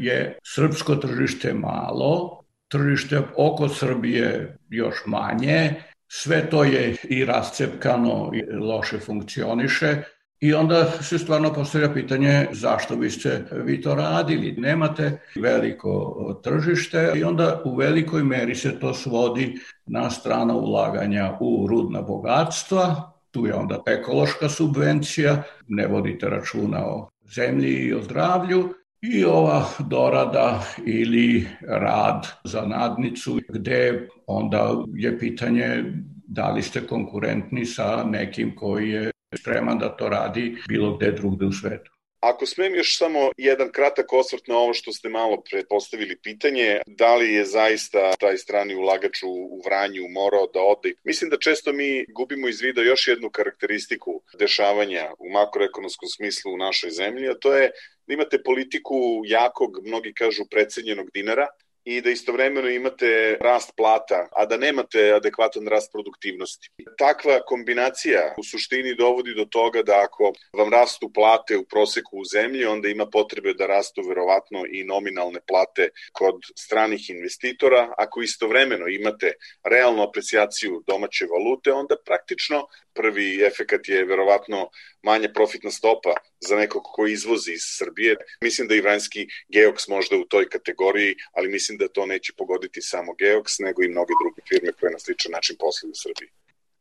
je 0.00 0.38
srpsko 0.42 0.96
tržište 0.96 1.54
malo, 1.54 2.42
tržište 2.68 3.20
oko 3.36 3.68
Srbije 3.68 4.58
još 4.70 4.94
manje, 5.06 5.74
sve 6.08 6.50
to 6.50 6.64
je 6.64 6.96
i 7.04 7.24
rascepkano 7.24 8.30
i 8.34 8.56
loše 8.56 8.98
funkcioniše 8.98 10.02
i 10.40 10.54
onda 10.54 10.84
se 10.84 11.18
stvarno 11.18 11.52
postavlja 11.52 11.92
pitanje 11.92 12.46
zašto 12.52 12.96
biste 12.96 13.44
vi 13.52 13.80
to 13.80 13.94
radili. 13.94 14.54
Nemate 14.58 15.20
veliko 15.36 16.40
tržište 16.44 17.12
i 17.16 17.24
onda 17.24 17.62
u 17.64 17.76
velikoj 17.76 18.24
meri 18.24 18.54
se 18.54 18.78
to 18.78 18.94
svodi 18.94 19.58
na 19.86 20.10
strano 20.10 20.58
ulaganja 20.58 21.36
u 21.40 21.66
rudna 21.70 22.02
bogatstva, 22.02 23.09
tu 23.30 23.46
je 23.46 23.54
onda 23.54 23.82
ekološka 23.86 24.48
subvencija, 24.48 25.42
ne 25.68 25.86
vodite 25.86 26.28
računa 26.28 26.86
o 26.86 27.08
zemlji 27.36 27.72
i 27.72 27.94
o 27.94 28.02
zdravlju, 28.02 28.74
i 29.02 29.24
ova 29.24 29.64
dorada 29.78 30.62
ili 30.86 31.46
rad 31.68 32.26
za 32.44 32.60
nadnicu, 32.60 33.40
gde 33.48 34.08
onda 34.26 34.84
je 34.94 35.18
pitanje 35.18 35.84
da 36.26 36.50
li 36.50 36.62
ste 36.62 36.86
konkurentni 36.86 37.66
sa 37.66 38.04
nekim 38.04 38.54
koji 38.56 38.90
je 38.90 39.10
spreman 39.36 39.78
da 39.78 39.96
to 39.96 40.08
radi 40.08 40.56
bilo 40.68 40.96
gde 40.96 41.12
drugde 41.12 41.46
u 41.46 41.52
svetu. 41.52 41.99
Ako 42.20 42.46
smem 42.46 42.74
još 42.74 42.98
samo 42.98 43.30
jedan 43.36 43.72
kratak 43.72 44.12
osvrt 44.12 44.46
na 44.46 44.56
ovo 44.56 44.74
što 44.74 44.92
ste 44.92 45.08
malo 45.08 45.42
predpostavili 45.50 46.18
pitanje, 46.22 46.80
da 46.86 47.14
li 47.16 47.32
je 47.34 47.44
zaista 47.44 48.12
taj 48.20 48.36
strani 48.38 48.74
ulagač 48.74 49.22
u 49.22 49.62
Vranju 49.64 50.08
morao 50.08 50.46
da 50.46 50.60
ode? 50.60 50.92
Mislim 51.04 51.30
da 51.30 51.38
često 51.38 51.72
mi 51.72 52.04
gubimo 52.14 52.48
iz 52.48 52.60
vida 52.60 52.82
još 52.82 53.08
jednu 53.08 53.30
karakteristiku 53.30 54.22
dešavanja 54.38 55.10
u 55.18 55.30
makroekonomskom 55.30 56.08
smislu 56.08 56.52
u 56.52 56.58
našoj 56.58 56.90
zemlji, 56.90 57.28
a 57.28 57.34
to 57.34 57.54
je 57.54 57.70
da 58.06 58.14
imate 58.14 58.42
politiku 58.42 59.22
jakog, 59.24 59.70
mnogi 59.86 60.12
kažu, 60.12 60.44
predsednjenog 60.50 61.10
dinara, 61.14 61.46
i 61.84 62.00
da 62.00 62.10
istovremeno 62.10 62.68
imate 62.68 63.38
rast 63.40 63.72
plata, 63.76 64.28
a 64.36 64.46
da 64.46 64.56
nemate 64.56 65.12
adekvatan 65.12 65.66
rast 65.68 65.92
produktivnosti. 65.92 66.68
Takva 66.98 67.40
kombinacija 67.46 68.34
u 68.38 68.44
suštini 68.44 68.94
dovodi 68.94 69.34
do 69.34 69.44
toga 69.44 69.82
da 69.82 70.00
ako 70.04 70.32
vam 70.58 70.72
rastu 70.72 71.10
plate 71.12 71.56
u 71.56 71.64
proseku 71.64 72.18
u 72.18 72.24
zemlji, 72.24 72.64
onda 72.64 72.88
ima 72.88 73.06
potrebe 73.06 73.54
da 73.54 73.66
rastu 73.66 74.02
verovatno 74.08 74.64
i 74.70 74.84
nominalne 74.84 75.40
plate 75.48 75.88
kod 76.12 76.34
stranih 76.58 77.10
investitora. 77.10 77.94
Ako 77.98 78.22
istovremeno 78.22 78.88
imate 78.88 79.32
realnu 79.64 80.02
apreciaciju 80.02 80.82
domaće 80.86 81.26
valute, 81.26 81.72
onda 81.72 81.96
praktično 82.04 82.66
prvi 82.94 83.42
efekat 83.46 83.88
je 83.88 84.04
verovatno 84.04 84.70
manja 85.02 85.28
profitna 85.34 85.70
stopa 85.70 86.14
za 86.40 86.56
nekog 86.56 86.82
ko 86.84 87.06
izvozi 87.06 87.52
iz 87.52 87.64
Srbije. 87.78 88.16
Mislim 88.44 88.68
da 88.68 88.74
i 88.74 88.80
Vranjski 88.80 89.26
Geoks 89.48 89.88
možda 89.88 90.16
u 90.16 90.24
toj 90.24 90.48
kategoriji, 90.48 91.14
ali 91.32 91.48
mislim 91.48 91.69
da 91.78 91.88
to 91.88 92.06
neće 92.06 92.32
pogoditi 92.38 92.80
samo 92.82 93.14
Geoks, 93.18 93.58
nego 93.58 93.82
i 93.82 93.88
mnoge 93.88 94.12
druge 94.22 94.40
firme 94.48 94.72
koje 94.72 94.92
na 94.92 94.98
sličan 94.98 95.32
način 95.32 95.56
posluju 95.58 95.90
u 95.90 96.02
Srbiji. 96.04 96.28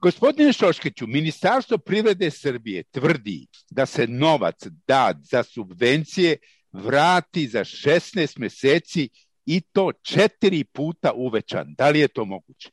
Gospodine 0.01 0.53
Šoškiću, 0.53 1.07
Ministarstvo 1.07 1.77
privrede 1.77 2.31
Srbije 2.31 2.83
tvrdi 2.83 3.47
da 3.69 3.85
se 3.85 4.07
novac 4.07 4.55
dat 4.87 5.17
za 5.31 5.43
subvencije 5.43 6.37
vrati 6.71 7.47
za 7.47 7.59
16 7.59 8.39
meseci 8.39 9.09
i 9.45 9.61
to 9.61 9.91
četiri 9.91 10.63
puta 10.63 11.13
uvećan. 11.13 11.73
Da 11.77 11.89
li 11.89 11.99
je 11.99 12.07
to 12.07 12.25
moguće? 12.25 12.69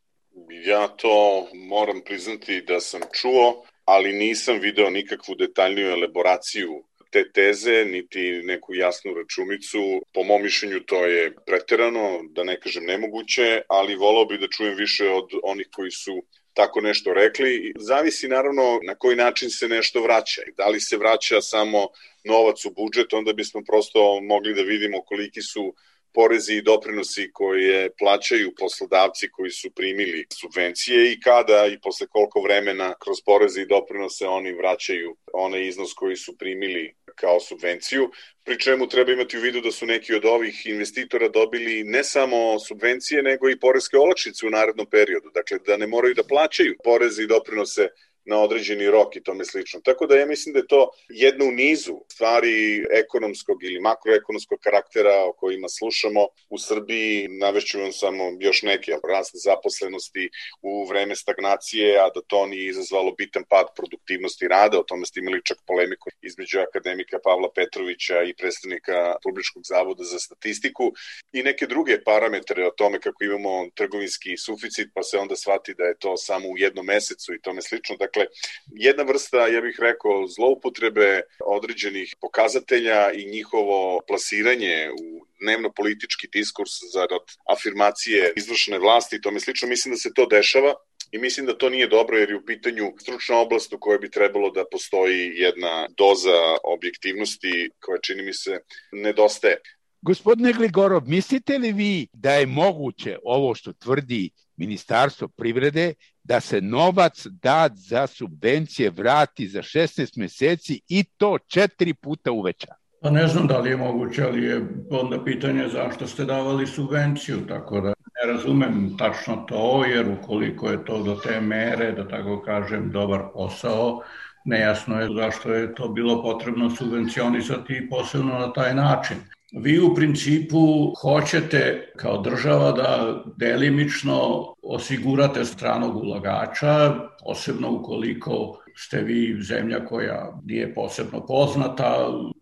Ja 0.67 0.89
to 0.89 1.47
moram 1.55 2.01
priznati 2.05 2.61
da 2.61 2.81
sam 2.81 3.01
čuo, 3.13 3.65
ali 3.85 4.13
nisam 4.13 4.59
video 4.61 4.91
nikakvu 4.91 5.35
detaljniju 5.35 5.87
elaboraciju 5.87 6.85
te 7.17 7.31
teze, 7.33 7.85
niti 7.85 8.43
neku 8.45 8.75
jasnu 8.75 9.15
računicu. 9.15 10.03
Po 10.15 10.23
mom 10.23 10.43
mišljenju 10.43 10.81
to 10.81 11.07
je 11.07 11.35
preterano, 11.47 12.21
da 12.31 12.45
ne 12.45 12.61
kažem 12.61 12.85
nemoguće, 12.85 13.63
ali 13.69 13.97
volao 13.97 14.25
bi 14.25 14.39
da 14.39 14.49
čujem 14.49 14.75
više 14.77 15.09
od 15.09 15.29
onih 15.43 15.69
koji 15.73 15.91
su 15.91 16.23
tako 16.55 16.81
nešto 16.81 17.15
rekli. 17.15 17.73
Zavisi 17.79 18.29
naravno 18.29 18.81
na 18.83 18.95
koji 18.95 19.17
način 19.17 19.51
se 19.51 19.69
nešto 19.69 20.03
vraća. 20.03 20.43
Da 20.57 20.69
li 20.69 20.81
se 20.81 20.97
vraća 20.97 21.41
samo 21.41 21.89
novac 22.25 22.65
u 22.65 22.71
budžet, 22.71 23.13
onda 23.13 23.33
bismo 23.33 23.61
prosto 23.67 24.21
mogli 24.21 24.55
da 24.55 24.63
vidimo 24.63 25.03
koliki 25.03 25.43
su 25.43 25.75
porezi 26.17 26.55
i 26.55 26.63
doprinosi 26.63 27.31
koje 27.33 27.91
plaćaju 28.01 28.55
poslodavci 28.59 29.29
koji 29.31 29.51
su 29.51 29.71
primili 29.71 30.27
subvencije 30.41 31.13
i 31.13 31.21
kada 31.21 31.67
i 31.67 31.81
posle 31.81 32.07
koliko 32.07 32.41
vremena 32.41 32.95
kroz 33.03 33.19
poreze 33.27 33.61
i 33.63 33.71
doprinose 33.75 34.27
oni 34.27 34.53
vraćaju 34.53 35.17
onaj 35.33 35.67
iznos 35.69 35.93
koji 35.93 36.17
su 36.17 36.39
primili 36.39 36.95
kao 37.17 37.41
subvenciju, 37.41 38.11
pri 38.45 38.59
čemu 38.61 38.89
treba 38.89 39.13
imati 39.13 39.39
u 39.39 39.41
vidu 39.41 39.61
da 39.61 39.71
su 39.71 39.87
neki 39.87 40.15
od 40.15 40.25
ovih 40.25 40.67
investitora 40.67 41.29
dobili 41.29 41.85
ne 41.85 42.05
samo 42.05 42.59
subvencije, 42.59 43.23
nego 43.23 43.51
i 43.51 43.61
poreske 43.61 43.97
olakšice 43.97 44.47
u 44.47 44.51
narednom 44.51 44.87
periodu. 44.91 45.31
Dakle, 45.35 45.59
da 45.67 45.77
ne 45.77 45.87
moraju 45.87 46.15
da 46.15 46.25
plaćaju 46.29 46.77
poreze 46.85 47.23
i 47.23 47.27
doprinose 47.27 47.89
na 48.27 48.41
određeni 48.41 48.91
rok 48.91 49.17
i 49.17 49.23
tome 49.23 49.45
slično. 49.45 49.81
Tako 49.85 50.07
da 50.07 50.17
ja 50.17 50.27
mislim 50.27 50.53
da 50.53 50.59
je 50.59 50.67
to 50.67 50.91
jedna 51.09 51.45
u 51.45 51.51
nizu 51.51 51.95
stvari 52.13 52.85
ekonomskog 52.91 53.65
ili 53.65 53.81
makroekonomskog 53.81 54.59
karaktera 54.63 55.25
o 55.29 55.33
kojima 55.33 55.69
slušamo 55.69 56.27
u 56.51 56.59
Srbiji. 56.59 57.29
Navešću 57.29 57.81
vam 57.81 57.93
samo 57.93 58.25
još 58.41 58.63
neke, 58.63 58.93
rast 59.13 59.33
zaposlenosti 59.35 60.31
u 60.63 60.87
vreme 60.89 61.17
stagnacije, 61.17 61.99
a 61.99 62.09
da 62.15 62.21
to 62.27 62.47
nije 62.47 62.69
izazvalo 62.69 63.13
bitan 63.13 63.45
pad 63.49 63.67
produktivnosti 63.77 64.49
rada, 64.49 64.79
o 64.79 64.89
tome 64.91 65.07
ste 65.07 65.21
imali 65.21 65.45
čak 65.45 65.59
polemiku 65.67 66.11
između 66.23 66.59
akademika 66.61 67.19
Pavla 67.25 67.49
Petrovića 67.55 68.23
i 68.23 68.35
predstavnika 68.35 69.17
Publičkog 69.23 69.63
zavoda 69.67 70.05
za 70.05 70.19
statistiku 70.19 70.93
i 71.33 71.43
neke 71.43 71.67
druge 71.67 72.03
parametre 72.05 72.67
o 72.67 72.71
tome 72.71 73.01
kako 73.01 73.25
imamo 73.25 73.69
trgovinski 73.75 74.37
suficit, 74.37 74.89
pa 74.95 75.03
se 75.03 75.19
onda 75.19 75.37
shvati 75.37 75.75
da 75.75 75.85
je 75.85 75.99
to 75.99 76.17
samo 76.17 76.49
u 76.49 76.59
jednom 76.59 76.87
mesecu 76.87 77.35
i 77.35 77.41
tome 77.41 77.63
slično. 77.63 77.97
Dakle, 77.97 78.16
Dakle, 78.17 78.33
jedna 78.73 79.03
vrsta, 79.03 79.47
ja 79.47 79.61
bih 79.61 79.77
rekao, 79.81 80.27
zloupotrebe 80.27 81.21
određenih 81.47 82.17
pokazatelja 82.21 83.13
i 83.13 83.31
njihovo 83.31 84.01
plasiranje 84.09 84.91
u 84.91 85.27
dnevno-politički 85.41 86.29
diskurs 86.33 86.71
zarad 86.93 87.27
afirmacije 87.49 88.33
izvršene 88.37 88.79
vlasti 88.79 89.17
i 89.17 89.21
tome 89.21 89.41
slično, 89.41 89.69
mislim 89.69 89.95
da 89.95 89.99
se 89.99 90.15
to 90.15 90.27
dešava 90.27 90.75
i 91.13 91.19
mislim 91.19 91.47
da 91.47 91.59
to 91.59 91.71
nije 91.71 91.87
dobro 91.87 92.19
jer 92.19 92.31
je 92.31 92.37
u 92.37 92.45
pitanju 92.45 92.93
stručna 93.01 93.39
oblast 93.39 93.73
u 93.73 93.79
kojoj 93.81 93.99
bi 93.99 94.11
trebalo 94.11 94.51
da 94.51 94.65
postoji 94.73 95.33
jedna 95.35 95.89
doza 95.99 96.41
objektivnosti 96.65 97.71
koja 97.81 97.99
čini 98.01 98.23
mi 98.23 98.35
se 98.35 98.59
nedostaje. 98.93 99.57
Gospodine 100.03 100.53
Gligorov, 100.53 101.03
mislite 101.07 101.59
li 101.59 101.73
vi 101.73 102.09
da 102.13 102.33
je 102.33 102.47
moguće 102.47 103.19
ovo 103.25 103.55
što 103.55 103.73
tvrdi 103.73 104.31
Ministarstvo 104.57 105.29
privrede 105.29 105.95
da 106.29 106.41
se 106.41 106.61
novac 106.61 107.27
dat 107.27 107.73
za 107.75 108.07
subvencije 108.07 108.91
vrati 108.91 109.49
za 109.49 109.63
16 109.63 110.19
meseci 110.19 110.81
i 110.89 111.05
to 111.05 111.39
četiri 111.47 111.95
puta 111.95 112.33
uveća. 112.33 112.75
Pa 113.03 113.11
ne 113.11 113.27
znam 113.27 113.47
da 113.47 113.59
li 113.59 113.71
je 113.71 113.77
moguće, 113.77 114.25
ali 114.25 114.45
je 114.45 114.67
onda 114.91 115.25
pitanje 115.25 115.69
zašto 115.69 116.07
ste 116.07 116.25
davali 116.25 116.67
subvenciju, 116.67 117.47
tako 117.49 117.81
da 117.81 117.89
ne 117.89 118.33
razumem 118.33 118.97
tačno 118.99 119.37
to, 119.37 119.85
jer 119.85 120.09
ukoliko 120.09 120.71
je 120.71 120.85
to 120.85 121.03
do 121.03 121.15
te 121.15 121.41
mere, 121.41 121.93
da 121.93 122.09
tako 122.09 122.43
kažem, 122.43 122.91
dobar 122.91 123.23
posao, 123.35 124.03
nejasno 124.45 125.01
je 125.01 125.09
zašto 125.15 125.55
je 125.55 125.75
to 125.75 125.89
bilo 125.89 126.23
potrebno 126.23 126.71
subvencionisati 126.71 127.89
posebno 127.91 128.39
na 128.39 128.53
taj 128.53 128.75
način. 128.75 129.17
Vi 129.59 129.81
u 129.81 129.95
principu 129.95 130.93
hoćete 131.03 131.93
kao 131.97 132.19
država 132.23 132.73
da 132.73 133.23
delimično 133.37 134.45
osigurate 134.63 135.45
stranog 135.45 135.97
ulagača, 135.97 136.95
posebno 137.25 137.71
ukoliko 137.71 138.59
ste 138.75 139.03
vi 139.03 139.43
zemlja 139.43 139.85
koja 139.85 140.41
nije 140.45 140.75
posebno 140.75 141.27
poznata, 141.27 141.97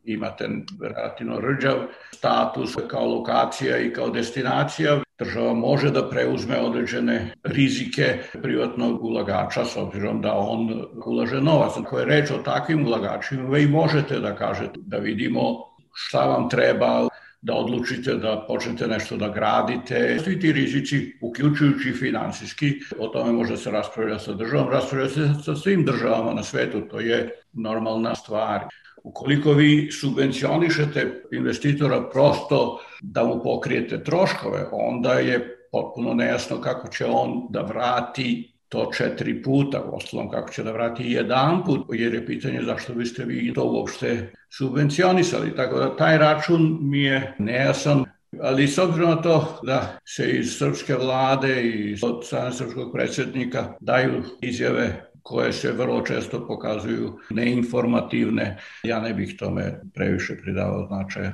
imate 0.04 0.48
relativno 0.82 1.40
rđav 1.40 1.76
status 2.12 2.76
kao 2.88 3.06
lokacija 3.06 3.78
i 3.78 3.92
kao 3.92 4.10
destinacija, 4.10 5.00
država 5.18 5.54
može 5.54 5.90
da 5.90 6.08
preuzme 6.10 6.60
određene 6.60 7.34
rizike 7.44 8.18
privatnog 8.42 9.04
ulagača 9.04 9.64
s 9.64 9.76
obzirom 9.76 10.20
da 10.20 10.34
on 10.34 10.84
ulaže 11.06 11.40
novac. 11.40 11.72
Ako 11.76 11.98
je 11.98 12.04
reč 12.04 12.30
o 12.30 12.38
takvim 12.38 12.86
ulagačima, 12.86 13.50
vi 13.50 13.66
možete 13.66 14.20
da 14.20 14.34
kažete 14.34 14.80
da 14.86 14.96
vidimo 14.96 15.73
šta 15.94 16.26
vam 16.26 16.48
treba, 16.50 17.08
da 17.44 17.54
odlučite 17.54 18.14
da 18.14 18.44
počnete 18.48 18.86
nešto 18.86 19.16
da 19.16 19.28
gradite. 19.28 20.18
Svi 20.24 20.40
ti 20.40 20.52
rizici, 20.52 21.18
uključujući 21.20 21.92
finansijski, 21.92 22.72
o 22.98 23.08
tome 23.08 23.32
može 23.32 23.56
se 23.56 23.70
raspravlja 23.70 24.18
sa 24.18 24.32
državom, 24.32 24.70
raspravlja 24.72 25.08
se 25.08 25.28
sa 25.44 25.56
svim 25.56 25.84
državama 25.84 26.32
na 26.34 26.42
svetu, 26.42 26.80
to 26.80 27.00
je 27.00 27.30
normalna 27.52 28.14
stvar. 28.14 28.64
Ukoliko 29.02 29.52
vi 29.52 29.90
subvencionišete 29.92 31.22
investitora 31.32 32.08
prosto 32.10 32.80
da 33.02 33.24
mu 33.24 33.42
pokrijete 33.42 34.02
troškove, 34.04 34.66
onda 34.72 35.12
je 35.12 35.68
potpuno 35.72 36.14
nejasno 36.14 36.60
kako 36.60 36.88
će 36.88 37.06
on 37.06 37.46
da 37.50 37.60
vrati 37.60 38.53
to 38.74 38.90
četiri 38.96 39.42
puta, 39.42 39.82
u 39.82 39.96
ostalom 39.96 40.30
kako 40.30 40.52
će 40.52 40.62
da 40.62 40.72
vrati 40.72 41.04
jedan 41.06 41.64
put, 41.64 41.86
jer 41.92 42.14
je 42.14 42.26
pitanje 42.26 42.62
zašto 42.62 42.94
biste 42.94 43.24
vi 43.24 43.52
to 43.54 43.64
uopšte 43.64 44.32
subvencionisali. 44.50 45.56
Tako 45.56 45.78
da 45.78 45.96
taj 45.96 46.18
račun 46.18 46.78
mi 46.80 47.02
je 47.02 47.34
nejasan, 47.38 48.04
ali 48.42 48.68
s 48.68 48.78
obzirom 48.78 49.10
na 49.10 49.22
to 49.22 49.60
da 49.62 49.98
se 50.04 50.30
iz 50.30 50.58
srpske 50.58 50.94
vlade 50.94 51.62
i 51.62 51.96
od 52.02 52.26
strane 52.26 52.52
srpskog 52.52 52.92
predsednika 52.92 53.72
daju 53.80 54.22
izjave 54.42 55.10
koje 55.22 55.52
se 55.52 55.72
vrlo 55.72 56.02
često 56.02 56.46
pokazuju 56.46 57.18
neinformativne, 57.30 58.58
ja 58.82 59.00
ne 59.00 59.14
bih 59.14 59.36
tome 59.38 59.80
previše 59.94 60.36
pridavao 60.42 60.86
značaja. 60.86 61.32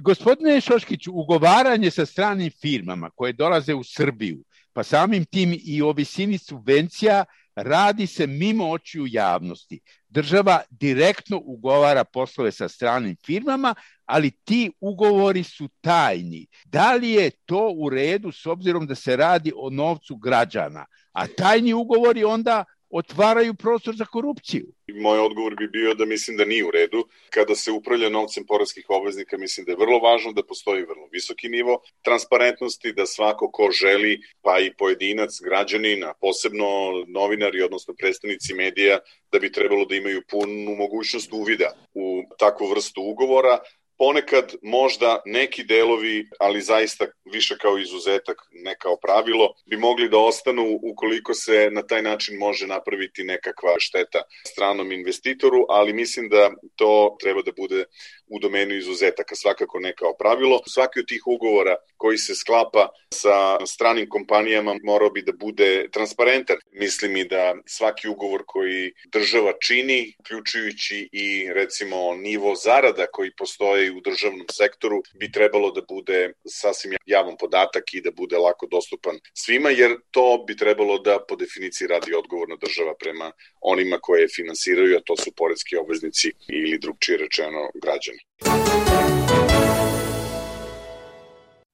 Gospodine 0.00 0.60
Šoškić, 0.60 1.06
ugovaranje 1.08 1.90
sa 1.90 2.06
stranim 2.06 2.50
firmama 2.50 3.10
koje 3.10 3.32
dolaze 3.32 3.74
u 3.74 3.84
Srbiju 3.84 4.44
pa 4.72 4.82
samim 4.82 5.24
tim 5.24 5.58
i 5.64 5.82
o 5.82 5.92
visini 5.92 6.38
subvencija 6.38 7.24
radi 7.54 8.06
se 8.06 8.26
mimo 8.26 8.70
očiju 8.70 9.06
javnosti. 9.08 9.80
Država 10.08 10.62
direktno 10.70 11.40
ugovara 11.44 12.04
poslove 12.04 12.52
sa 12.52 12.68
stranim 12.68 13.16
firmama, 13.26 13.74
ali 14.04 14.30
ti 14.30 14.72
ugovori 14.80 15.42
su 15.42 15.68
tajni. 15.80 16.46
Da 16.64 16.94
li 16.94 17.10
je 17.10 17.30
to 17.30 17.72
u 17.76 17.88
redu 17.88 18.32
s 18.32 18.46
obzirom 18.46 18.86
da 18.86 18.94
se 18.94 19.16
radi 19.16 19.52
o 19.56 19.70
novcu 19.70 20.16
građana? 20.16 20.86
A 21.12 21.26
tajni 21.26 21.72
ugovori 21.72 22.24
onda 22.24 22.64
otvaraju 22.92 23.54
prostor 23.54 23.94
za 23.96 24.04
korupciju. 24.04 24.66
Moj 24.88 25.18
odgovor 25.18 25.56
bi 25.56 25.68
bio 25.68 25.94
da 25.94 26.04
mislim 26.04 26.36
da 26.36 26.44
nije 26.44 26.64
u 26.64 26.70
redu. 26.70 27.04
Kada 27.30 27.54
se 27.54 27.70
upravlja 27.70 28.08
novcem 28.08 28.44
poreskih 28.46 28.84
obveznika, 28.88 29.38
mislim 29.38 29.66
da 29.66 29.72
je 29.72 29.76
vrlo 29.80 29.98
važno 29.98 30.32
da 30.32 30.42
postoji 30.42 30.82
vrlo 30.82 31.08
visoki 31.12 31.48
nivo 31.48 31.80
transparentnosti, 32.02 32.92
da 32.92 33.06
svako 33.06 33.50
ko 33.50 33.70
želi, 33.70 34.20
pa 34.42 34.58
i 34.58 34.74
pojedinac, 34.78 35.40
građanin, 35.44 36.04
a 36.04 36.14
posebno 36.20 36.66
novinari, 37.08 37.62
odnosno 37.62 37.94
predstavnici 37.98 38.54
medija, 38.54 38.98
da 39.32 39.38
bi 39.38 39.52
trebalo 39.52 39.84
da 39.84 39.94
imaju 39.96 40.22
punu 40.30 40.76
mogućnost 40.76 41.32
uvida 41.32 41.72
u 41.94 42.22
takvu 42.38 42.66
vrstu 42.66 43.02
ugovora, 43.02 43.58
ponekad 44.02 44.54
možda 44.62 45.22
neki 45.24 45.64
delovi, 45.64 46.28
ali 46.40 46.60
zaista 46.60 47.06
više 47.32 47.56
kao 47.58 47.78
izuzetak, 47.78 48.36
ne 48.50 48.74
kao 48.78 48.96
pravilo, 48.96 49.54
bi 49.66 49.76
mogli 49.76 50.08
da 50.08 50.18
ostanu 50.18 50.80
ukoliko 50.82 51.34
se 51.34 51.68
na 51.72 51.82
taj 51.82 52.02
način 52.02 52.38
može 52.38 52.66
napraviti 52.66 53.24
nekakva 53.24 53.74
šteta 53.78 54.22
stranom 54.46 54.92
investitoru, 54.92 55.66
ali 55.68 55.92
mislim 55.92 56.28
da 56.28 56.50
to 56.76 57.16
treba 57.20 57.42
da 57.42 57.52
bude 57.56 57.84
u 58.26 58.38
domenu 58.38 58.74
izuzetaka, 58.74 59.34
svakako 59.34 59.78
ne 59.78 59.94
kao 59.94 60.16
pravilo. 60.18 60.60
Svaki 60.66 61.00
od 61.00 61.06
tih 61.08 61.22
ugovora 61.26 61.76
koji 61.96 62.18
se 62.18 62.34
sklapa 62.34 62.88
sa 63.14 63.66
stranim 63.66 64.08
kompanijama 64.08 64.74
morao 64.84 65.10
bi 65.10 65.22
da 65.22 65.32
bude 65.32 65.88
transparentan. 65.92 66.56
Mislim 66.72 67.16
i 67.16 67.24
da 67.24 67.54
svaki 67.66 68.08
ugovor 68.08 68.42
koji 68.46 68.92
država 69.12 69.52
čini, 69.66 70.14
uključujući 70.18 71.08
i 71.12 71.52
recimo 71.52 72.14
nivo 72.14 72.54
zarada 72.54 73.06
koji 73.06 73.30
postoje 73.38 73.91
u 73.96 74.00
državnom 74.00 74.46
sektoru, 74.52 75.02
bi 75.20 75.32
trebalo 75.32 75.70
da 75.70 75.82
bude 75.88 76.32
sasvim 76.46 76.96
javan 77.06 77.36
podatak 77.40 77.94
i 77.94 78.00
da 78.00 78.10
bude 78.10 78.36
lako 78.36 78.66
dostupan 78.66 79.18
svima, 79.34 79.70
jer 79.70 79.96
to 80.10 80.44
bi 80.46 80.56
trebalo 80.56 80.98
da 80.98 81.18
po 81.28 81.36
definiciji 81.36 81.88
radi 81.88 82.14
odgovorna 82.14 82.56
država 82.56 82.94
prema 82.98 83.32
onima 83.60 83.98
koje 83.98 84.28
finansiraju, 84.28 84.96
a 84.96 85.04
to 85.06 85.16
su 85.16 85.32
poredski 85.36 85.76
obveznici 85.76 86.32
ili 86.48 86.78
drugčije 86.78 87.18
rečeno 87.18 87.70
građani. 87.74 89.11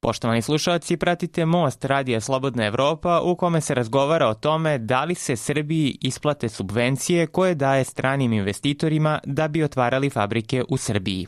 Poštovani 0.08 0.42
slušalci, 0.42 0.96
pratite 0.96 1.46
Most 1.46 1.84
Radija 1.84 2.20
Slobodna 2.20 2.64
Evropa 2.66 3.20
u 3.20 3.36
kome 3.36 3.60
se 3.60 3.74
razgovara 3.74 4.28
o 4.28 4.34
tome 4.34 4.78
da 4.78 5.04
li 5.04 5.14
se 5.14 5.36
Srbiji 5.36 5.98
isplate 6.00 6.48
subvencije 6.48 7.26
koje 7.26 7.54
daje 7.54 7.84
stranim 7.84 8.32
investitorima 8.32 9.18
da 9.24 9.48
bi 9.48 9.64
otvarali 9.64 10.10
fabrike 10.10 10.64
u 10.68 10.76
Srbiji. 10.76 11.26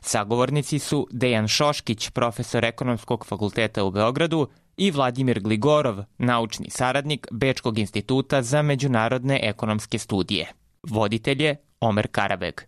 Sagovornici 0.00 0.78
su 0.78 1.06
Dejan 1.10 1.48
Šoškić, 1.48 2.10
profesor 2.10 2.64
ekonomskog 2.64 3.26
fakulteta 3.26 3.84
u 3.84 3.90
Beogradu, 3.90 4.48
i 4.76 4.90
Vladimir 4.90 5.40
Gligorov, 5.40 6.04
naučni 6.18 6.70
saradnik 6.70 7.26
Bečkog 7.30 7.78
instituta 7.78 8.42
za 8.42 8.62
međunarodne 8.62 9.40
ekonomske 9.42 9.98
studije. 9.98 10.46
Voditelj 10.82 11.42
je 11.42 11.56
Omer 11.80 12.08
Karabeg. 12.10 12.60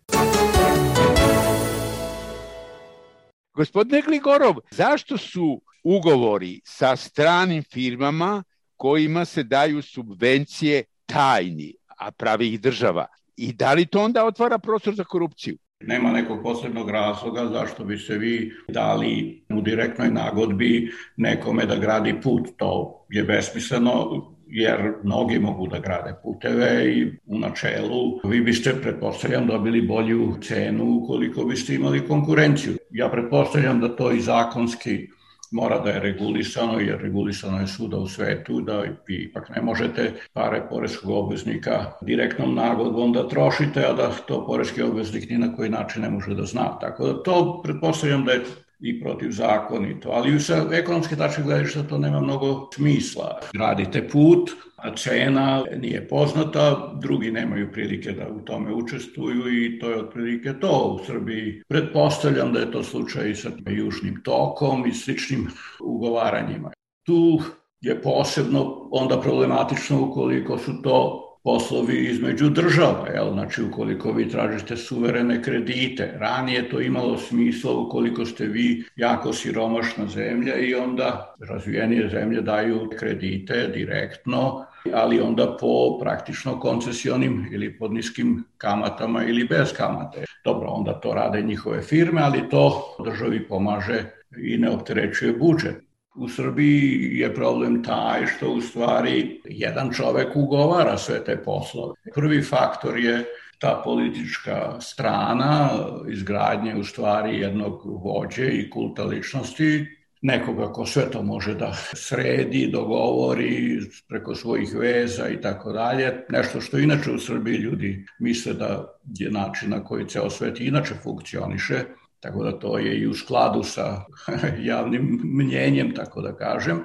Gospodine 3.55 4.01
Gligorov, 4.01 4.55
zašto 4.71 5.17
su 5.17 5.61
ugovori 5.83 6.61
sa 6.65 6.95
stranim 6.95 7.63
firmama 7.63 8.43
kojima 8.75 9.25
se 9.25 9.43
daju 9.43 9.81
subvencije 9.81 10.83
tajni, 11.05 11.73
a 11.97 12.11
pravi 12.11 12.47
ih 12.47 12.61
država? 12.61 13.05
I 13.37 13.53
da 13.53 13.73
li 13.73 13.85
to 13.85 14.03
onda 14.03 14.25
otvara 14.25 14.59
prostor 14.59 14.95
za 14.95 15.03
korupciju? 15.03 15.57
Nema 15.79 16.11
nekog 16.11 16.43
posebnog 16.43 16.89
razloga 16.89 17.45
zašto 17.45 17.83
bi 17.83 17.97
se 17.97 18.17
vi 18.17 18.53
dali 18.67 19.45
u 19.49 19.61
direktnoj 19.61 20.09
nagodbi 20.09 20.91
nekome 21.17 21.65
da 21.65 21.75
gradi 21.75 22.21
put. 22.21 22.47
To 22.57 23.05
je 23.09 23.23
besmisleno 23.23 24.32
jer 24.53 24.93
mnogi 25.03 25.39
mogu 25.39 25.67
da 25.67 25.79
grade 25.79 26.13
puteve 26.23 26.85
i 26.85 27.11
u 27.25 27.39
načelu 27.39 28.19
vi 28.23 28.41
biste, 28.41 28.73
pretpostavljam, 28.81 29.47
dobili 29.47 29.81
bolju 29.81 30.35
cenu 30.41 30.99
ukoliko 31.03 31.45
biste 31.45 31.75
imali 31.75 32.07
konkurenciju. 32.07 32.77
Ja 32.91 33.09
pretpostavljam 33.09 33.79
da 33.79 33.95
to 33.95 34.11
i 34.11 34.19
zakonski 34.19 35.07
mora 35.51 35.79
da 35.79 35.89
je 35.89 35.99
regulisano, 35.99 36.79
jer 36.79 37.01
regulisano 37.01 37.59
je 37.59 37.67
svuda 37.67 37.97
u 37.97 38.07
svetu, 38.07 38.61
da 38.61 38.79
vi 39.07 39.15
ipak 39.15 39.49
ne 39.55 39.61
možete 39.61 40.11
pare 40.33 40.61
poreskog 40.69 41.09
obveznika 41.09 41.85
direktnom 42.01 42.55
nagodbom 42.55 43.13
da 43.13 43.27
trošite, 43.27 43.85
a 43.85 43.93
da 43.93 44.11
to 44.27 44.45
poreski 44.47 44.81
obveznik 44.81 45.29
ni 45.29 45.37
na 45.37 45.55
koji 45.55 45.69
način 45.69 46.01
ne 46.01 46.09
može 46.09 46.35
da 46.35 46.45
zna. 46.45 46.79
Tako 46.79 47.07
da 47.07 47.23
to 47.23 47.61
pretpostavljam 47.63 48.25
da 48.25 48.31
je 48.31 48.43
i 48.83 49.01
protivzakonito, 49.01 50.09
ali 50.09 50.39
sa 50.39 50.67
ekonomske 50.71 51.15
tačke 51.15 51.41
gledišta 51.41 51.83
to 51.83 51.97
nema 51.97 52.21
mnogo 52.21 52.69
smisla. 52.75 53.39
Gradite 53.53 54.07
put, 54.07 54.51
a 54.75 54.95
cena 54.95 55.63
nije 55.77 56.07
poznata, 56.07 56.93
drugi 57.01 57.31
nemaju 57.31 57.71
prilike 57.71 58.11
da 58.11 58.27
u 58.27 58.41
tome 58.41 58.73
učestvuju 58.73 59.63
i 59.63 59.79
to 59.79 59.89
je 59.89 59.99
otprilike 59.99 60.53
to 60.59 60.99
u 60.99 61.05
Srbiji. 61.05 61.61
Pretpostavljam 61.69 62.53
da 62.53 62.59
je 62.59 62.71
to 62.71 62.83
slučaj 62.83 63.35
sa 63.35 63.49
južnim 63.67 64.21
tokom 64.23 64.85
i 64.85 64.93
sličnim 64.93 65.47
ugovaranjima. 65.79 66.71
Tu 67.05 67.39
je 67.81 68.01
posebno 68.01 68.89
onda 68.91 69.21
problematično 69.21 70.01
ukoliko 70.01 70.57
su 70.57 70.81
to 70.81 71.29
poslovi 71.43 72.05
između 72.05 72.49
država, 72.49 73.07
jel? 73.13 73.33
znači 73.33 73.63
ukoliko 73.63 74.11
vi 74.11 74.29
tražite 74.29 74.77
suverene 74.77 75.43
kredite. 75.43 76.17
Ranije 76.19 76.69
to 76.69 76.81
imalo 76.81 77.17
smisla 77.17 77.71
ukoliko 77.71 78.25
ste 78.25 78.45
vi 78.45 78.83
jako 78.95 79.33
siromašna 79.33 80.07
zemlja 80.07 80.57
i 80.57 80.75
onda 80.75 81.35
razvijenije 81.39 82.09
zemlje 82.09 82.41
daju 82.41 82.89
kredite 82.99 83.67
direktno 83.67 84.65
ali 84.93 85.19
onda 85.19 85.57
po 85.59 85.99
praktično 86.01 86.59
koncesionim 86.59 87.49
ili 87.51 87.77
pod 87.77 87.93
niskim 87.93 88.43
kamatama 88.57 89.23
ili 89.23 89.43
bez 89.43 89.73
kamate. 89.73 90.25
Dobro, 90.43 90.67
onda 90.69 90.93
to 90.93 91.13
rade 91.13 91.41
njihove 91.41 91.81
firme, 91.81 92.21
ali 92.21 92.49
to 92.49 92.95
državi 93.05 93.47
pomaže 93.47 94.03
i 94.37 94.57
ne 94.57 94.69
opterećuje 94.69 95.33
budžet. 95.33 95.92
U 96.15 96.29
Srbiji 96.29 97.17
je 97.19 97.33
problem 97.35 97.83
taj 97.83 98.25
što 98.27 98.51
u 98.51 98.61
stvari 98.61 99.41
jedan 99.45 99.91
čovek 99.91 100.35
ugovara 100.35 100.97
sve 100.97 101.23
te 101.23 101.37
poslove. 101.43 101.93
Prvi 102.15 102.41
faktor 102.41 102.97
je 102.97 103.25
ta 103.59 103.81
politička 103.83 104.81
strana 104.81 105.69
izgradnje 106.09 106.75
u 106.75 106.83
stvari 106.83 107.39
jednog 107.39 107.81
vođe 107.85 108.47
i 108.47 108.69
kulta 108.69 109.03
ličnosti 109.03 109.85
nekoga 110.23 110.71
ko 110.73 110.85
sve 110.85 111.11
to 111.11 111.23
može 111.23 111.53
da 111.55 111.73
sredi, 111.93 112.69
dogovori 112.71 113.79
preko 114.07 114.35
svojih 114.35 114.75
veza 114.75 115.29
i 115.29 115.41
tako 115.41 115.71
dalje. 115.71 116.25
Nešto 116.29 116.61
što 116.61 116.79
inače 116.79 117.11
u 117.11 117.19
Srbiji 117.19 117.57
ljudi 117.57 118.05
misle 118.19 118.53
da 118.53 118.99
je 119.19 119.31
način 119.31 119.69
na 119.69 119.83
koji 119.83 120.07
ceo 120.07 120.29
svet 120.29 120.61
inače 120.61 120.93
funkcioniše, 121.03 121.83
tako 122.23 122.43
da 122.43 122.59
to 122.59 122.77
je 122.77 122.99
i 122.99 123.07
u 123.07 123.13
skladu 123.13 123.63
sa 123.63 124.01
javnim 124.71 125.21
mnjenjem, 125.23 125.95
tako 125.95 126.21
da 126.21 126.35
kažem. 126.35 126.79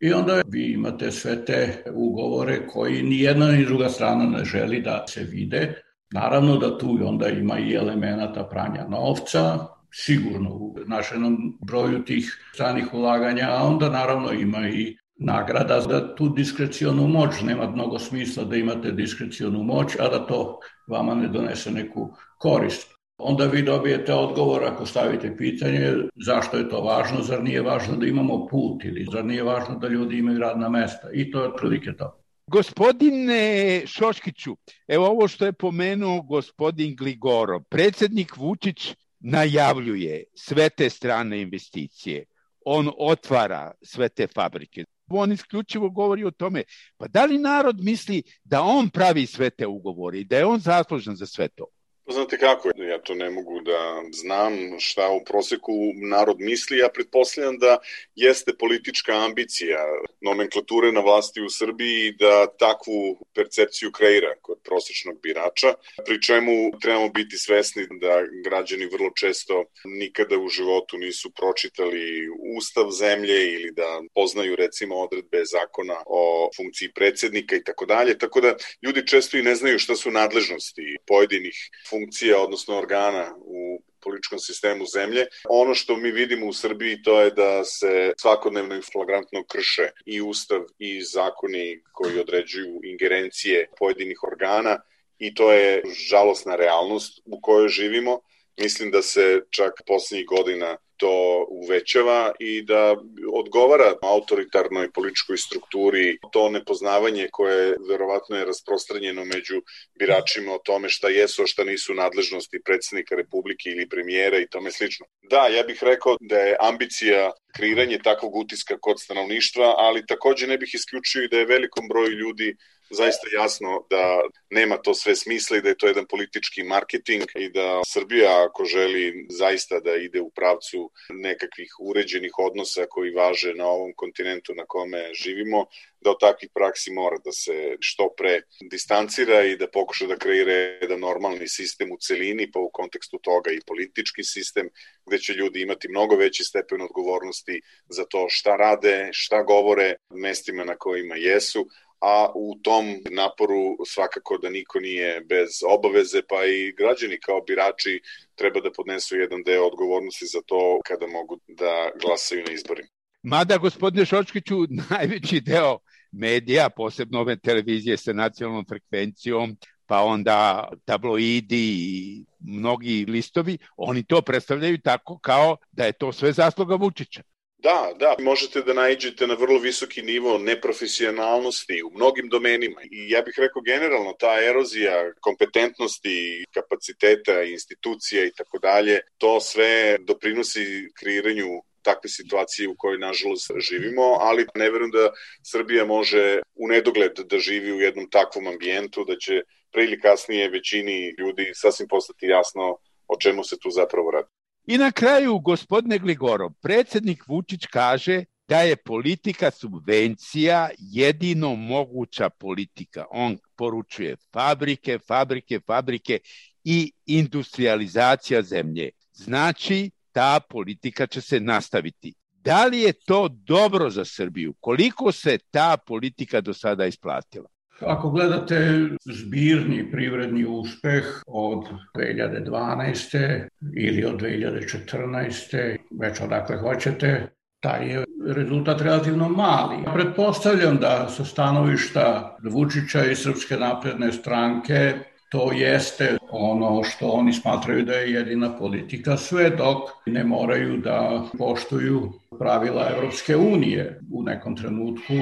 I 0.00 0.12
onda 0.12 0.42
vi 0.46 0.72
imate 0.72 1.10
sve 1.10 1.44
te 1.44 1.84
ugovore 1.94 2.66
koji 2.66 3.02
ni 3.02 3.20
jedna 3.20 3.46
ni 3.46 3.64
druga 3.64 3.88
strana 3.88 4.24
ne 4.24 4.44
želi 4.44 4.80
da 4.80 5.04
se 5.08 5.24
vide. 5.24 5.82
Naravno 6.10 6.56
da 6.56 6.78
tu 6.78 6.98
onda 7.04 7.28
ima 7.28 7.58
i 7.58 7.74
elemenata 7.74 8.44
pranja 8.44 8.86
novca, 8.88 9.58
sigurno 9.92 10.50
u 10.50 10.76
našenom 10.86 11.58
broju 11.66 12.04
tih 12.04 12.38
stranih 12.54 12.94
ulaganja, 12.94 13.48
a 13.50 13.62
onda 13.62 13.88
naravno 13.88 14.32
ima 14.32 14.68
i 14.68 14.96
nagrada 15.16 15.80
da 15.80 16.14
tu 16.14 16.28
diskrecionu 16.28 17.08
moć, 17.08 17.40
nema 17.42 17.70
mnogo 17.70 17.98
smisla 17.98 18.44
da 18.44 18.56
imate 18.56 18.92
diskrecionu 18.92 19.62
moć, 19.62 19.96
a 20.00 20.08
da 20.08 20.26
to 20.26 20.58
vama 20.86 21.14
ne 21.14 21.28
donese 21.28 21.70
neku 21.70 22.14
korist. 22.38 22.97
Onda 23.18 23.44
vi 23.44 23.62
dobijete 23.62 24.14
odgovor 24.14 24.64
ako 24.64 24.86
stavite 24.86 25.36
pitanje 25.36 25.94
zašto 26.26 26.56
je 26.56 26.68
to 26.68 26.80
važno, 26.80 27.22
zar 27.22 27.42
nije 27.42 27.62
važno 27.62 27.96
da 27.96 28.06
imamo 28.06 28.46
put 28.46 28.84
ili 28.84 29.06
zar 29.12 29.24
nije 29.24 29.42
važno 29.42 29.78
da 29.78 29.88
ljudi 29.88 30.18
imaju 30.18 30.38
radna 30.38 30.68
mesta 30.68 31.10
i 31.12 31.30
to 31.30 31.42
je 31.42 31.48
otprilike 31.48 31.92
to. 31.98 32.22
Gospodine 32.46 33.82
Šoškiću, 33.86 34.56
evo 34.88 35.06
ovo 35.06 35.28
što 35.28 35.46
je 35.46 35.52
pomenuo 35.52 36.22
gospodin 36.22 36.96
Gligoro, 36.96 37.60
predsednik 37.60 38.36
Vučić 38.36 38.94
najavljuje 39.20 40.24
sve 40.34 40.68
te 40.68 40.90
strane 40.90 41.40
investicije, 41.40 42.24
on 42.64 42.90
otvara 42.98 43.72
sve 43.82 44.08
te 44.08 44.26
fabrike. 44.26 44.84
On 45.10 45.32
isključivo 45.32 45.90
govori 45.90 46.24
o 46.24 46.30
tome, 46.30 46.62
pa 46.96 47.08
da 47.08 47.24
li 47.24 47.38
narod 47.38 47.80
misli 47.80 48.22
da 48.44 48.62
on 48.62 48.88
pravi 48.88 49.26
sve 49.26 49.50
te 49.50 49.66
ugovore 49.66 50.24
da 50.24 50.36
je 50.36 50.46
on 50.46 50.60
zaslužan 50.60 51.16
za 51.16 51.26
sve 51.26 51.48
to? 51.48 51.66
Znate 52.10 52.38
kako, 52.38 52.70
ja 52.76 52.98
to 52.98 53.14
ne 53.14 53.30
mogu 53.30 53.60
da 53.60 54.02
znam 54.12 54.54
šta 54.78 55.10
u 55.10 55.24
proseku 55.24 55.72
narod 55.94 56.36
misli, 56.40 56.78
ja 56.78 56.88
pretpostavljam 56.94 57.58
da 57.58 57.78
jeste 58.14 58.52
politička 58.58 59.12
ambicija 59.24 59.78
nomenklature 60.20 60.92
na 60.92 61.00
vlasti 61.00 61.40
u 61.42 61.50
Srbiji 61.50 62.12
da 62.12 62.46
takvu 62.58 63.18
percepciju 63.34 63.92
kreira 63.92 64.34
kod 64.42 64.58
prosečnog 64.64 65.20
birača, 65.22 65.74
pri 66.06 66.22
čemu 66.22 66.52
trebamo 66.80 67.08
biti 67.08 67.36
svesni 67.36 67.86
da 68.00 68.22
građani 68.44 68.86
vrlo 68.86 69.10
često 69.20 69.64
nikada 69.84 70.38
u 70.38 70.48
životu 70.48 70.98
nisu 70.98 71.30
pročitali 71.30 72.28
ustav 72.56 72.90
zemlje 72.90 73.52
ili 73.52 73.70
da 73.72 74.00
poznaju 74.14 74.56
recimo 74.56 74.96
odredbe 74.96 75.44
zakona 75.44 76.02
o 76.06 76.50
funkciji 76.56 76.92
predsednika 76.94 77.56
i 77.56 77.64
tako 77.64 77.86
dalje, 77.86 78.18
tako 78.18 78.40
da 78.40 78.54
ljudi 78.82 79.06
često 79.06 79.36
i 79.36 79.42
ne 79.42 79.54
znaju 79.54 79.78
šta 79.78 79.96
su 79.96 80.10
nadležnosti 80.10 80.96
pojedinih 81.06 81.70
funkcija 81.90 81.97
funkcija, 81.98 82.42
odnosno 82.42 82.78
organa 82.78 83.34
u 83.38 83.82
političkom 84.00 84.38
sistemu 84.38 84.84
zemlje. 84.86 85.26
Ono 85.48 85.74
što 85.74 85.96
mi 85.96 86.10
vidimo 86.10 86.46
u 86.46 86.52
Srbiji 86.52 87.02
to 87.02 87.20
je 87.20 87.30
da 87.30 87.64
se 87.64 88.12
svakodnevno 88.16 88.76
i 88.76 88.82
flagrantno 88.92 89.44
krše 89.44 89.90
i 90.06 90.22
ustav 90.22 90.60
i 90.78 91.02
zakoni 91.02 91.82
koji 91.92 92.20
određuju 92.20 92.80
ingerencije 92.84 93.68
pojedinih 93.78 94.22
organa 94.32 94.80
i 95.18 95.34
to 95.34 95.52
je 95.52 95.82
žalosna 96.10 96.56
realnost 96.56 97.22
u 97.24 97.40
kojoj 97.40 97.68
živimo. 97.68 98.20
Mislim 98.58 98.90
da 98.90 99.02
se 99.02 99.40
čak 99.50 99.72
poslednjih 99.86 100.26
godina 100.26 100.76
to 100.98 101.46
uvećava 101.50 102.32
i 102.38 102.62
da 102.62 102.96
odgovara 103.32 103.94
autoritarnoj 104.02 104.90
političkoj 104.92 105.36
strukturi 105.36 106.18
to 106.32 106.48
nepoznavanje 106.48 107.28
koje 107.32 107.76
verovatno 107.88 108.36
je 108.36 108.44
rasprostranjeno 108.44 109.24
među 109.24 109.62
biračima 109.98 110.52
o 110.52 110.62
tome 110.64 110.88
šta 110.88 111.08
jesu, 111.08 111.46
šta 111.46 111.64
nisu 111.64 111.94
nadležnosti 111.94 112.62
predsednika 112.64 113.14
Republike 113.14 113.70
ili 113.70 113.88
premijera 113.88 114.38
i 114.38 114.48
tome 114.48 114.70
slično. 114.70 115.06
Da, 115.30 115.46
ja 115.46 115.62
bih 115.62 115.78
rekao 115.82 116.16
da 116.20 116.38
je 116.38 116.56
ambicija 116.60 117.30
kreiranje 117.56 117.98
takvog 118.04 118.36
utiska 118.36 118.76
kod 118.80 119.00
stanovništva, 119.00 119.74
ali 119.76 120.06
takođe 120.06 120.46
ne 120.46 120.58
bih 120.58 120.74
isključio 120.74 121.22
i 121.24 121.28
da 121.28 121.38
je 121.38 121.52
velikom 121.54 121.88
broju 121.88 122.10
ljudi 122.10 122.56
zaista 122.90 123.26
jasno 123.32 123.86
da 123.90 124.20
nema 124.50 124.76
to 124.76 124.94
sve 124.94 125.16
smisla 125.16 125.56
i 125.56 125.62
da 125.62 125.68
je 125.68 125.76
to 125.76 125.86
jedan 125.86 126.06
politički 126.06 126.62
marketing 126.62 127.24
i 127.34 127.50
da 127.50 127.80
Srbija 127.86 128.44
ako 128.44 128.64
želi 128.64 129.26
zaista 129.30 129.80
da 129.80 129.96
ide 129.96 130.20
u 130.20 130.30
pravcu 130.30 130.90
nekakvih 131.10 131.72
uređenih 131.80 132.32
odnosa 132.38 132.86
koji 132.90 133.10
važe 133.10 133.54
na 133.54 133.66
ovom 133.66 133.92
kontinentu 133.96 134.54
na 134.54 134.64
kome 134.66 135.14
živimo, 135.14 135.66
da 136.00 136.10
od 136.10 136.20
takvih 136.20 136.50
praksi 136.54 136.92
mora 136.92 137.16
da 137.24 137.32
se 137.32 137.76
što 137.80 138.14
pre 138.16 138.40
distancira 138.70 139.44
i 139.44 139.56
da 139.56 139.70
pokuša 139.70 140.06
da 140.06 140.16
kreira 140.16 140.52
jedan 140.52 141.00
normalni 141.00 141.48
sistem 141.48 141.92
u 141.92 141.96
celini, 142.00 142.50
pa 142.50 142.60
u 142.60 142.70
kontekstu 142.72 143.18
toga 143.22 143.50
i 143.50 143.60
politički 143.66 144.24
sistem, 144.24 144.70
gde 145.06 145.18
će 145.18 145.32
ljudi 145.32 145.62
imati 145.62 145.88
mnogo 145.88 146.16
veći 146.16 146.44
stepen 146.44 146.82
odgovornosti 146.82 147.60
za 147.88 148.04
to 148.04 148.26
šta 148.28 148.56
rade, 148.56 149.08
šta 149.12 149.42
govore, 149.42 149.94
mestima 150.10 150.64
na 150.64 150.76
kojima 150.76 151.16
jesu, 151.16 151.68
a 152.00 152.32
u 152.34 152.54
tom 152.62 152.84
naporu 153.10 153.76
svakako 153.86 154.38
da 154.38 154.50
niko 154.50 154.80
nije 154.80 155.20
bez 155.20 155.48
obaveze, 155.68 156.22
pa 156.28 156.44
i 156.44 156.72
građani 156.72 157.20
kao 157.20 157.40
birači 157.40 158.00
treba 158.34 158.60
da 158.60 158.72
podnesu 158.72 159.16
jedan 159.16 159.42
deo 159.42 159.66
odgovornosti 159.66 160.26
za 160.26 160.40
to 160.46 160.80
kada 160.86 161.06
mogu 161.06 161.40
da 161.48 161.90
glasaju 162.02 162.44
na 162.46 162.52
izborima. 162.52 162.88
Mada, 163.22 163.58
gospodine 163.58 164.04
Šočkiću, 164.04 164.56
najveći 164.90 165.40
deo 165.40 165.78
medija, 166.12 166.70
posebno 166.70 167.20
ove 167.20 167.36
televizije 167.36 167.96
sa 167.96 168.12
nacionalnom 168.12 168.64
frekvencijom, 168.68 169.56
pa 169.86 170.02
onda 170.02 170.68
tabloidi 170.84 171.74
i 171.78 172.24
mnogi 172.40 173.04
listovi, 173.08 173.58
oni 173.76 174.02
to 174.04 174.22
predstavljaju 174.22 174.80
tako 174.80 175.18
kao 175.18 175.56
da 175.72 175.84
je 175.84 175.92
to 175.92 176.12
sve 176.12 176.32
zasluga 176.32 176.74
Vučića. 176.74 177.22
Da, 177.58 177.92
da, 177.98 178.14
možete 178.18 178.60
da 178.62 178.72
najđete 178.72 179.26
na 179.26 179.34
vrlo 179.34 179.58
visoki 179.58 180.02
nivo 180.02 180.38
neprofesionalnosti 180.38 181.82
u 181.82 181.90
mnogim 181.94 182.28
domenima 182.28 182.80
i 182.90 183.10
ja 183.10 183.22
bih 183.22 183.34
rekao 183.38 183.62
generalno 183.62 184.12
ta 184.12 184.44
erozija 184.44 185.12
kompetentnosti, 185.20 186.44
kapaciteta, 186.54 187.42
institucija 187.42 188.24
i 188.24 188.32
tako 188.32 188.58
dalje, 188.58 189.00
to 189.18 189.40
sve 189.40 189.98
doprinosi 190.00 190.88
kreiranju 191.00 191.46
takve 191.82 192.10
situacije 192.10 192.68
u 192.68 192.74
kojoj 192.78 192.98
nažalost 192.98 193.50
živimo, 193.58 194.02
ali 194.20 194.46
ne 194.54 194.70
verujem 194.70 194.90
da 194.90 195.10
Srbija 195.42 195.84
može 195.84 196.40
u 196.54 196.68
nedogled 196.68 197.12
da 197.30 197.38
živi 197.38 197.72
u 197.72 197.80
jednom 197.80 198.10
takvom 198.10 198.46
ambijentu, 198.46 199.04
da 199.04 199.16
će 199.16 199.42
pre 199.72 199.84
ili 199.84 200.00
kasnije 200.00 200.48
većini 200.48 201.14
ljudi 201.18 201.50
sasvim 201.54 201.88
postati 201.88 202.26
jasno 202.26 202.76
o 203.08 203.16
čemu 203.20 203.44
se 203.44 203.56
tu 203.58 203.70
zapravo 203.70 204.10
radi. 204.10 204.37
I 204.68 204.78
na 204.78 204.90
kraju, 204.92 205.38
gospodine 205.38 205.98
Gligorov, 205.98 206.50
predsednik 206.60 207.22
Vučić 207.28 207.66
kaže 207.66 208.24
da 208.48 208.60
je 208.60 208.76
politika 208.76 209.50
subvencija 209.50 210.68
jedino 210.78 211.54
moguća 211.54 212.30
politika. 212.30 213.04
On 213.10 213.38
poručuje 213.56 214.16
fabrike, 214.32 214.98
fabrike, 214.98 215.60
fabrike 215.66 216.18
i 216.64 216.92
industrializacija 217.06 218.42
zemlje. 218.42 218.90
Znači, 219.12 219.90
ta 220.12 220.40
politika 220.50 221.06
će 221.06 221.20
se 221.20 221.40
nastaviti. 221.40 222.14
Da 222.32 222.66
li 222.66 222.80
je 222.80 222.92
to 222.92 223.28
dobro 223.28 223.90
za 223.90 224.04
Srbiju? 224.04 224.54
Koliko 224.60 225.12
se 225.12 225.38
ta 225.50 225.76
politika 225.86 226.40
do 226.40 226.54
sada 226.54 226.86
isplatila? 226.86 227.48
Ako 227.80 228.10
gledate 228.10 228.88
zbirni 229.04 229.90
privredni 229.90 230.44
uspeh 230.44 231.04
od 231.26 231.64
2012. 231.96 233.48
ili 233.76 234.04
od 234.04 234.20
2014. 234.20 235.76
već 236.00 236.20
odakle 236.20 236.56
hoćete, 236.56 237.28
taj 237.60 237.88
je 237.88 238.04
rezultat 238.34 238.80
relativno 238.80 239.28
mali. 239.28 239.76
Pretpostavljam 239.94 240.76
da 240.76 241.08
sa 241.08 241.24
stanovišta 241.24 242.36
Vučića 242.50 243.04
i 243.04 243.14
Srpske 243.14 243.56
napredne 243.56 244.12
stranke 244.12 244.94
to 245.30 245.52
jeste 245.52 246.16
ono 246.30 246.82
što 246.84 247.08
oni 247.08 247.32
smatraju 247.32 247.84
da 247.84 247.92
je 247.92 248.12
jedina 248.12 248.56
politika 248.58 249.16
sve 249.16 249.50
dok 249.50 249.76
ne 250.06 250.24
moraju 250.24 250.76
da 250.76 251.24
poštuju 251.38 252.12
pravila 252.38 252.90
Evropske 252.96 253.36
unije. 253.36 254.00
U 254.12 254.22
nekom 254.22 254.56
trenutku 254.56 255.14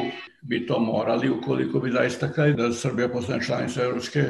bi 0.48 0.66
to 0.66 0.78
morali 0.78 1.30
ukoliko 1.30 1.80
bi 1.80 1.90
zaista 1.90 2.28
hteli 2.28 2.54
da 2.54 2.72
Srbija 2.72 3.08
postane 3.08 3.44
članica 3.44 3.82
Evropske 3.82 4.24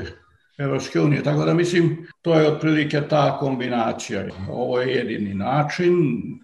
Evropske 0.59 1.01
unije. 1.01 1.23
Tako 1.23 1.45
da 1.45 1.55
mislim, 1.55 2.07
to 2.23 2.35
je 2.35 2.49
otprilike 2.49 3.01
ta 3.09 3.39
kombinacija. 3.39 4.27
Ovo 4.51 4.81
je 4.81 4.95
jedini 4.95 5.35
način, 5.35 5.95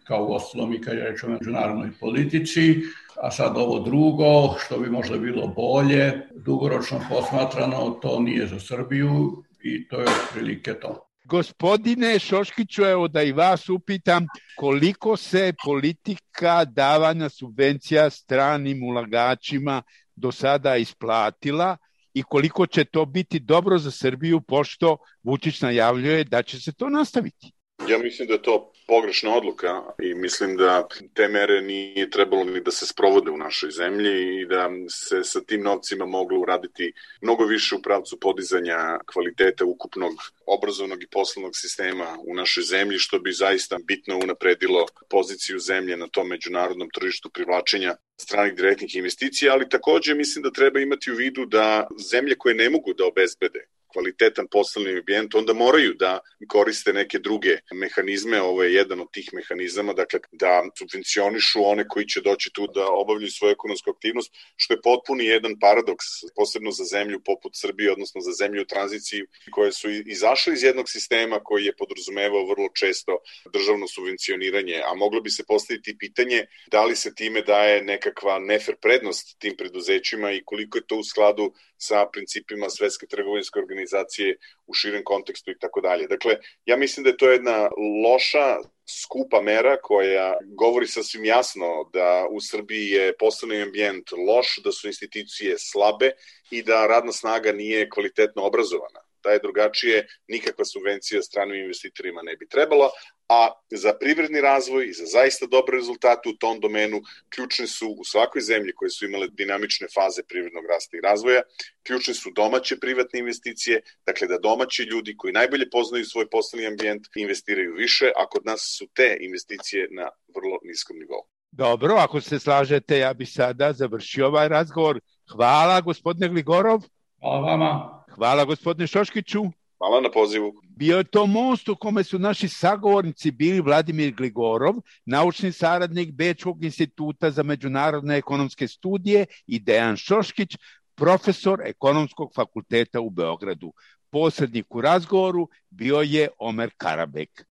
kao 0.04 0.24
u 0.24 0.32
ostalom 0.32 0.72
i 0.72 0.80
kad 0.80 0.96
je 0.96 1.04
rečemo 1.04 1.32
međunarodnoj 1.32 1.90
politici, 2.00 2.82
a 3.22 3.30
sad 3.30 3.56
ovo 3.56 3.80
drugo, 3.80 4.54
što 4.58 4.78
bi 4.78 4.90
možda 4.90 5.18
bilo 5.18 5.46
bolje, 5.46 6.12
dugoročno 6.34 7.00
posmatrano, 7.10 7.90
to 7.90 8.20
nije 8.20 8.46
za 8.46 8.60
Srbiju 8.60 9.44
i 9.62 9.88
to 9.88 10.00
je 10.00 10.06
otprilike 10.24 10.74
to. 10.74 11.11
Gospodine 11.32 12.18
Šoškiću, 12.18 12.82
evo 12.84 13.08
da 13.08 13.22
i 13.22 13.32
vas 13.32 13.68
upitam, 13.68 14.26
koliko 14.56 15.16
se 15.16 15.52
politika 15.64 16.64
davanja 16.64 17.28
subvencija 17.28 18.10
stranim 18.10 18.82
ulagačima 18.82 19.82
do 20.16 20.32
sada 20.32 20.76
isplatila 20.76 21.76
i 22.14 22.22
koliko 22.22 22.66
će 22.66 22.84
to 22.84 23.04
biti 23.06 23.40
dobro 23.40 23.78
za 23.78 23.90
Srbiju, 23.90 24.40
pošto 24.40 24.96
Vučić 25.22 25.60
najavljuje 25.60 26.24
da 26.24 26.42
će 26.42 26.60
se 26.60 26.72
to 26.72 26.88
nastaviti? 26.88 27.52
Ja 27.88 27.98
mislim 27.98 28.28
da 28.28 28.34
je 28.34 28.42
to 28.42 28.72
pogrešna 28.86 29.34
odluka 29.34 29.82
i 30.02 30.14
mislim 30.14 30.56
da 30.56 30.88
te 31.14 31.28
mere 31.28 31.60
nije 31.60 32.10
trebalo 32.10 32.44
ni 32.44 32.60
da 32.60 32.70
se 32.70 32.86
sprovode 32.86 33.30
u 33.30 33.36
našoj 33.36 33.70
zemlji 33.70 34.40
i 34.40 34.46
da 34.46 34.70
se 34.88 35.24
sa 35.24 35.40
tim 35.40 35.62
novcima 35.62 36.06
moglo 36.06 36.40
uraditi 36.40 36.92
mnogo 37.20 37.44
više 37.44 37.74
u 37.74 37.82
pravcu 37.82 38.20
podizanja 38.20 38.98
kvaliteta 39.12 39.64
ukupnog 39.64 40.12
obrazovnog 40.46 41.02
i 41.02 41.06
poslovnog 41.06 41.52
sistema 41.56 42.16
u 42.26 42.34
našoj 42.34 42.62
zemlji, 42.62 42.98
što 42.98 43.18
bi 43.18 43.32
zaista 43.32 43.78
bitno 43.84 44.18
unapredilo 44.18 44.86
poziciju 45.10 45.58
zemlje 45.58 45.96
na 45.96 46.08
tom 46.08 46.28
međunarodnom 46.28 46.88
tržištu 46.90 47.30
privlačenja 47.30 47.96
stranih 48.20 48.54
direktnih 48.54 48.96
investicija, 48.96 49.52
ali 49.52 49.68
takođe 49.68 50.14
mislim 50.14 50.42
da 50.42 50.50
treba 50.50 50.80
imati 50.80 51.12
u 51.12 51.14
vidu 51.14 51.46
da 51.46 51.86
zemlje 52.10 52.34
koje 52.38 52.54
ne 52.54 52.70
mogu 52.70 52.94
da 52.94 53.06
obezbede 53.06 53.71
kvalitetan 53.92 54.46
poslovni 54.50 54.98
ambijent, 54.98 55.34
onda 55.34 55.52
moraju 55.52 55.94
da 55.94 56.20
koriste 56.48 56.92
neke 56.92 57.18
druge 57.18 57.58
mehanizme, 57.72 58.42
ovo 58.42 58.62
je 58.62 58.74
jedan 58.74 59.00
od 59.00 59.12
tih 59.12 59.28
mehanizama, 59.32 59.92
dakle 59.92 60.20
da 60.32 60.62
subvencionišu 60.78 61.64
one 61.64 61.88
koji 61.88 62.06
će 62.06 62.20
doći 62.20 62.50
tu 62.52 62.66
da 62.74 62.86
obavljaju 62.90 63.30
svoju 63.30 63.52
ekonomsku 63.52 63.90
aktivnost, 63.90 64.30
što 64.56 64.74
je 64.74 64.82
potpuni 64.82 65.24
jedan 65.24 65.58
paradoks, 65.60 66.06
posebno 66.36 66.70
za 66.70 66.84
zemlju 66.84 67.20
poput 67.24 67.52
Srbije, 67.54 67.92
odnosno 67.92 68.20
za 68.20 68.32
zemlju 68.32 68.62
u 68.62 68.70
tranziciji, 68.74 69.22
koje 69.50 69.72
su 69.72 69.90
izašle 69.90 70.52
iz 70.54 70.62
jednog 70.62 70.90
sistema 70.90 71.40
koji 71.44 71.64
je 71.64 71.76
podrazumevao 71.76 72.46
vrlo 72.46 72.68
često 72.74 73.18
državno 73.52 73.88
subvencioniranje, 73.88 74.82
a 74.86 74.94
moglo 74.94 75.20
bi 75.20 75.30
se 75.30 75.44
postaviti 75.44 75.98
pitanje 75.98 76.46
da 76.70 76.84
li 76.84 76.96
se 76.96 77.14
time 77.14 77.42
daje 77.42 77.82
nekakva 77.82 78.38
nefer 78.38 78.76
prednost 78.82 79.38
tim 79.38 79.56
preduzećima 79.56 80.32
i 80.32 80.42
koliko 80.44 80.78
je 80.78 80.86
to 80.86 80.96
u 80.96 81.04
skladu 81.04 81.52
sa 81.82 82.06
principima 82.12 82.70
Svetske 82.70 83.06
trgovinske 83.06 83.58
organizacije 83.58 84.36
u 84.66 84.74
širem 84.74 85.04
kontekstu 85.04 85.50
i 85.50 85.58
tako 85.58 85.80
dalje. 85.80 86.06
Dakle, 86.06 86.36
ja 86.64 86.76
mislim 86.76 87.04
da 87.04 87.10
je 87.10 87.16
to 87.16 87.30
jedna 87.30 87.68
loša 88.04 88.56
skupa 89.02 89.40
mera 89.42 89.76
koja 89.82 90.36
govori 90.58 90.86
sasvim 90.86 91.24
jasno 91.24 91.90
da 91.92 92.26
u 92.30 92.40
Srbiji 92.40 92.88
je 92.88 93.16
poslovni 93.18 93.62
ambijent 93.62 94.12
loš, 94.28 94.58
da 94.64 94.72
su 94.72 94.86
institucije 94.86 95.58
slabe 95.58 96.10
i 96.50 96.62
da 96.62 96.86
radna 96.86 97.12
snaga 97.12 97.52
nije 97.52 97.88
kvalitetno 97.88 98.42
obrazovana 98.42 99.02
da 99.22 99.30
je 99.30 99.38
drugačije, 99.38 100.06
nikakva 100.28 100.64
subvencija 100.64 101.22
stranim 101.22 101.62
investitorima 101.62 102.22
ne 102.22 102.36
bi 102.36 102.48
trebala, 102.48 102.90
a 103.32 103.50
za 103.70 103.92
privredni 104.00 104.40
razvoj 104.40 104.82
i 104.88 104.92
za 104.92 105.06
zaista 105.06 105.46
dobre 105.46 105.76
rezultate 105.76 106.28
u 106.28 106.36
tom 106.42 106.60
domenu 106.60 106.98
ključne 107.34 107.66
su 107.66 107.88
u 108.00 108.04
svakoj 108.04 108.42
zemlji 108.42 108.72
koje 108.76 108.90
su 108.90 109.04
imale 109.04 109.26
dinamične 109.28 109.86
faze 109.94 110.22
privrednog 110.28 110.64
rasta 110.72 110.96
i 110.96 111.00
razvoja, 111.00 111.42
ključne 111.86 112.14
su 112.14 112.30
domaće 112.30 112.76
privatne 112.80 113.18
investicije, 113.20 113.80
dakle 114.06 114.26
da 114.28 114.38
domaći 114.38 114.82
ljudi 114.82 115.16
koji 115.16 115.32
najbolje 115.32 115.70
poznaju 115.70 116.04
svoj 116.04 116.26
poslovni 116.30 116.66
ambijent 116.66 117.02
investiraju 117.16 117.74
više, 117.74 118.12
a 118.16 118.26
kod 118.26 118.46
nas 118.46 118.60
su 118.78 118.86
te 118.94 119.16
investicije 119.20 119.88
na 119.90 120.08
vrlo 120.34 120.58
niskom 120.62 120.96
nivou. 120.98 121.24
Dobro, 121.50 121.94
ako 121.94 122.20
se 122.20 122.38
slažete, 122.38 122.98
ja 122.98 123.14
bih 123.14 123.28
sada 123.32 123.72
završio 123.72 124.26
ovaj 124.26 124.48
razgovor. 124.48 125.00
Hvala, 125.32 125.80
gospodine 125.80 126.28
Gligorov. 126.28 126.80
Hvala 127.20 127.40
vama. 127.40 128.04
Hvala 128.14 128.44
gospodine 128.44 128.86
Šoškiću. 128.86 129.42
Hvala 129.82 130.00
na 130.00 130.10
pozivu. 130.10 130.52
Bio 130.62 130.96
je 130.96 131.04
to 131.04 131.26
most 131.26 131.68
u 131.68 131.76
kome 131.76 132.04
su 132.04 132.18
naši 132.18 132.48
sagovornici 132.48 133.30
bili 133.30 133.60
Vladimir 133.60 134.14
Gligorov, 134.14 134.74
naučni 135.06 135.52
saradnik 135.52 136.12
Bečkog 136.12 136.64
instituta 136.64 137.30
za 137.30 137.42
međunarodne 137.42 138.16
ekonomske 138.16 138.68
studije 138.68 139.26
i 139.46 139.58
Dejan 139.58 139.96
Šoškić, 139.96 140.56
profesor 140.94 141.60
ekonomskog 141.64 142.30
fakulteta 142.34 143.00
u 143.00 143.10
Beogradu. 143.10 143.72
Posrednik 144.10 144.74
u 144.74 144.80
razgovoru 144.80 145.48
bio 145.70 146.00
je 146.00 146.28
Omer 146.38 146.70
Karabek. 146.76 147.46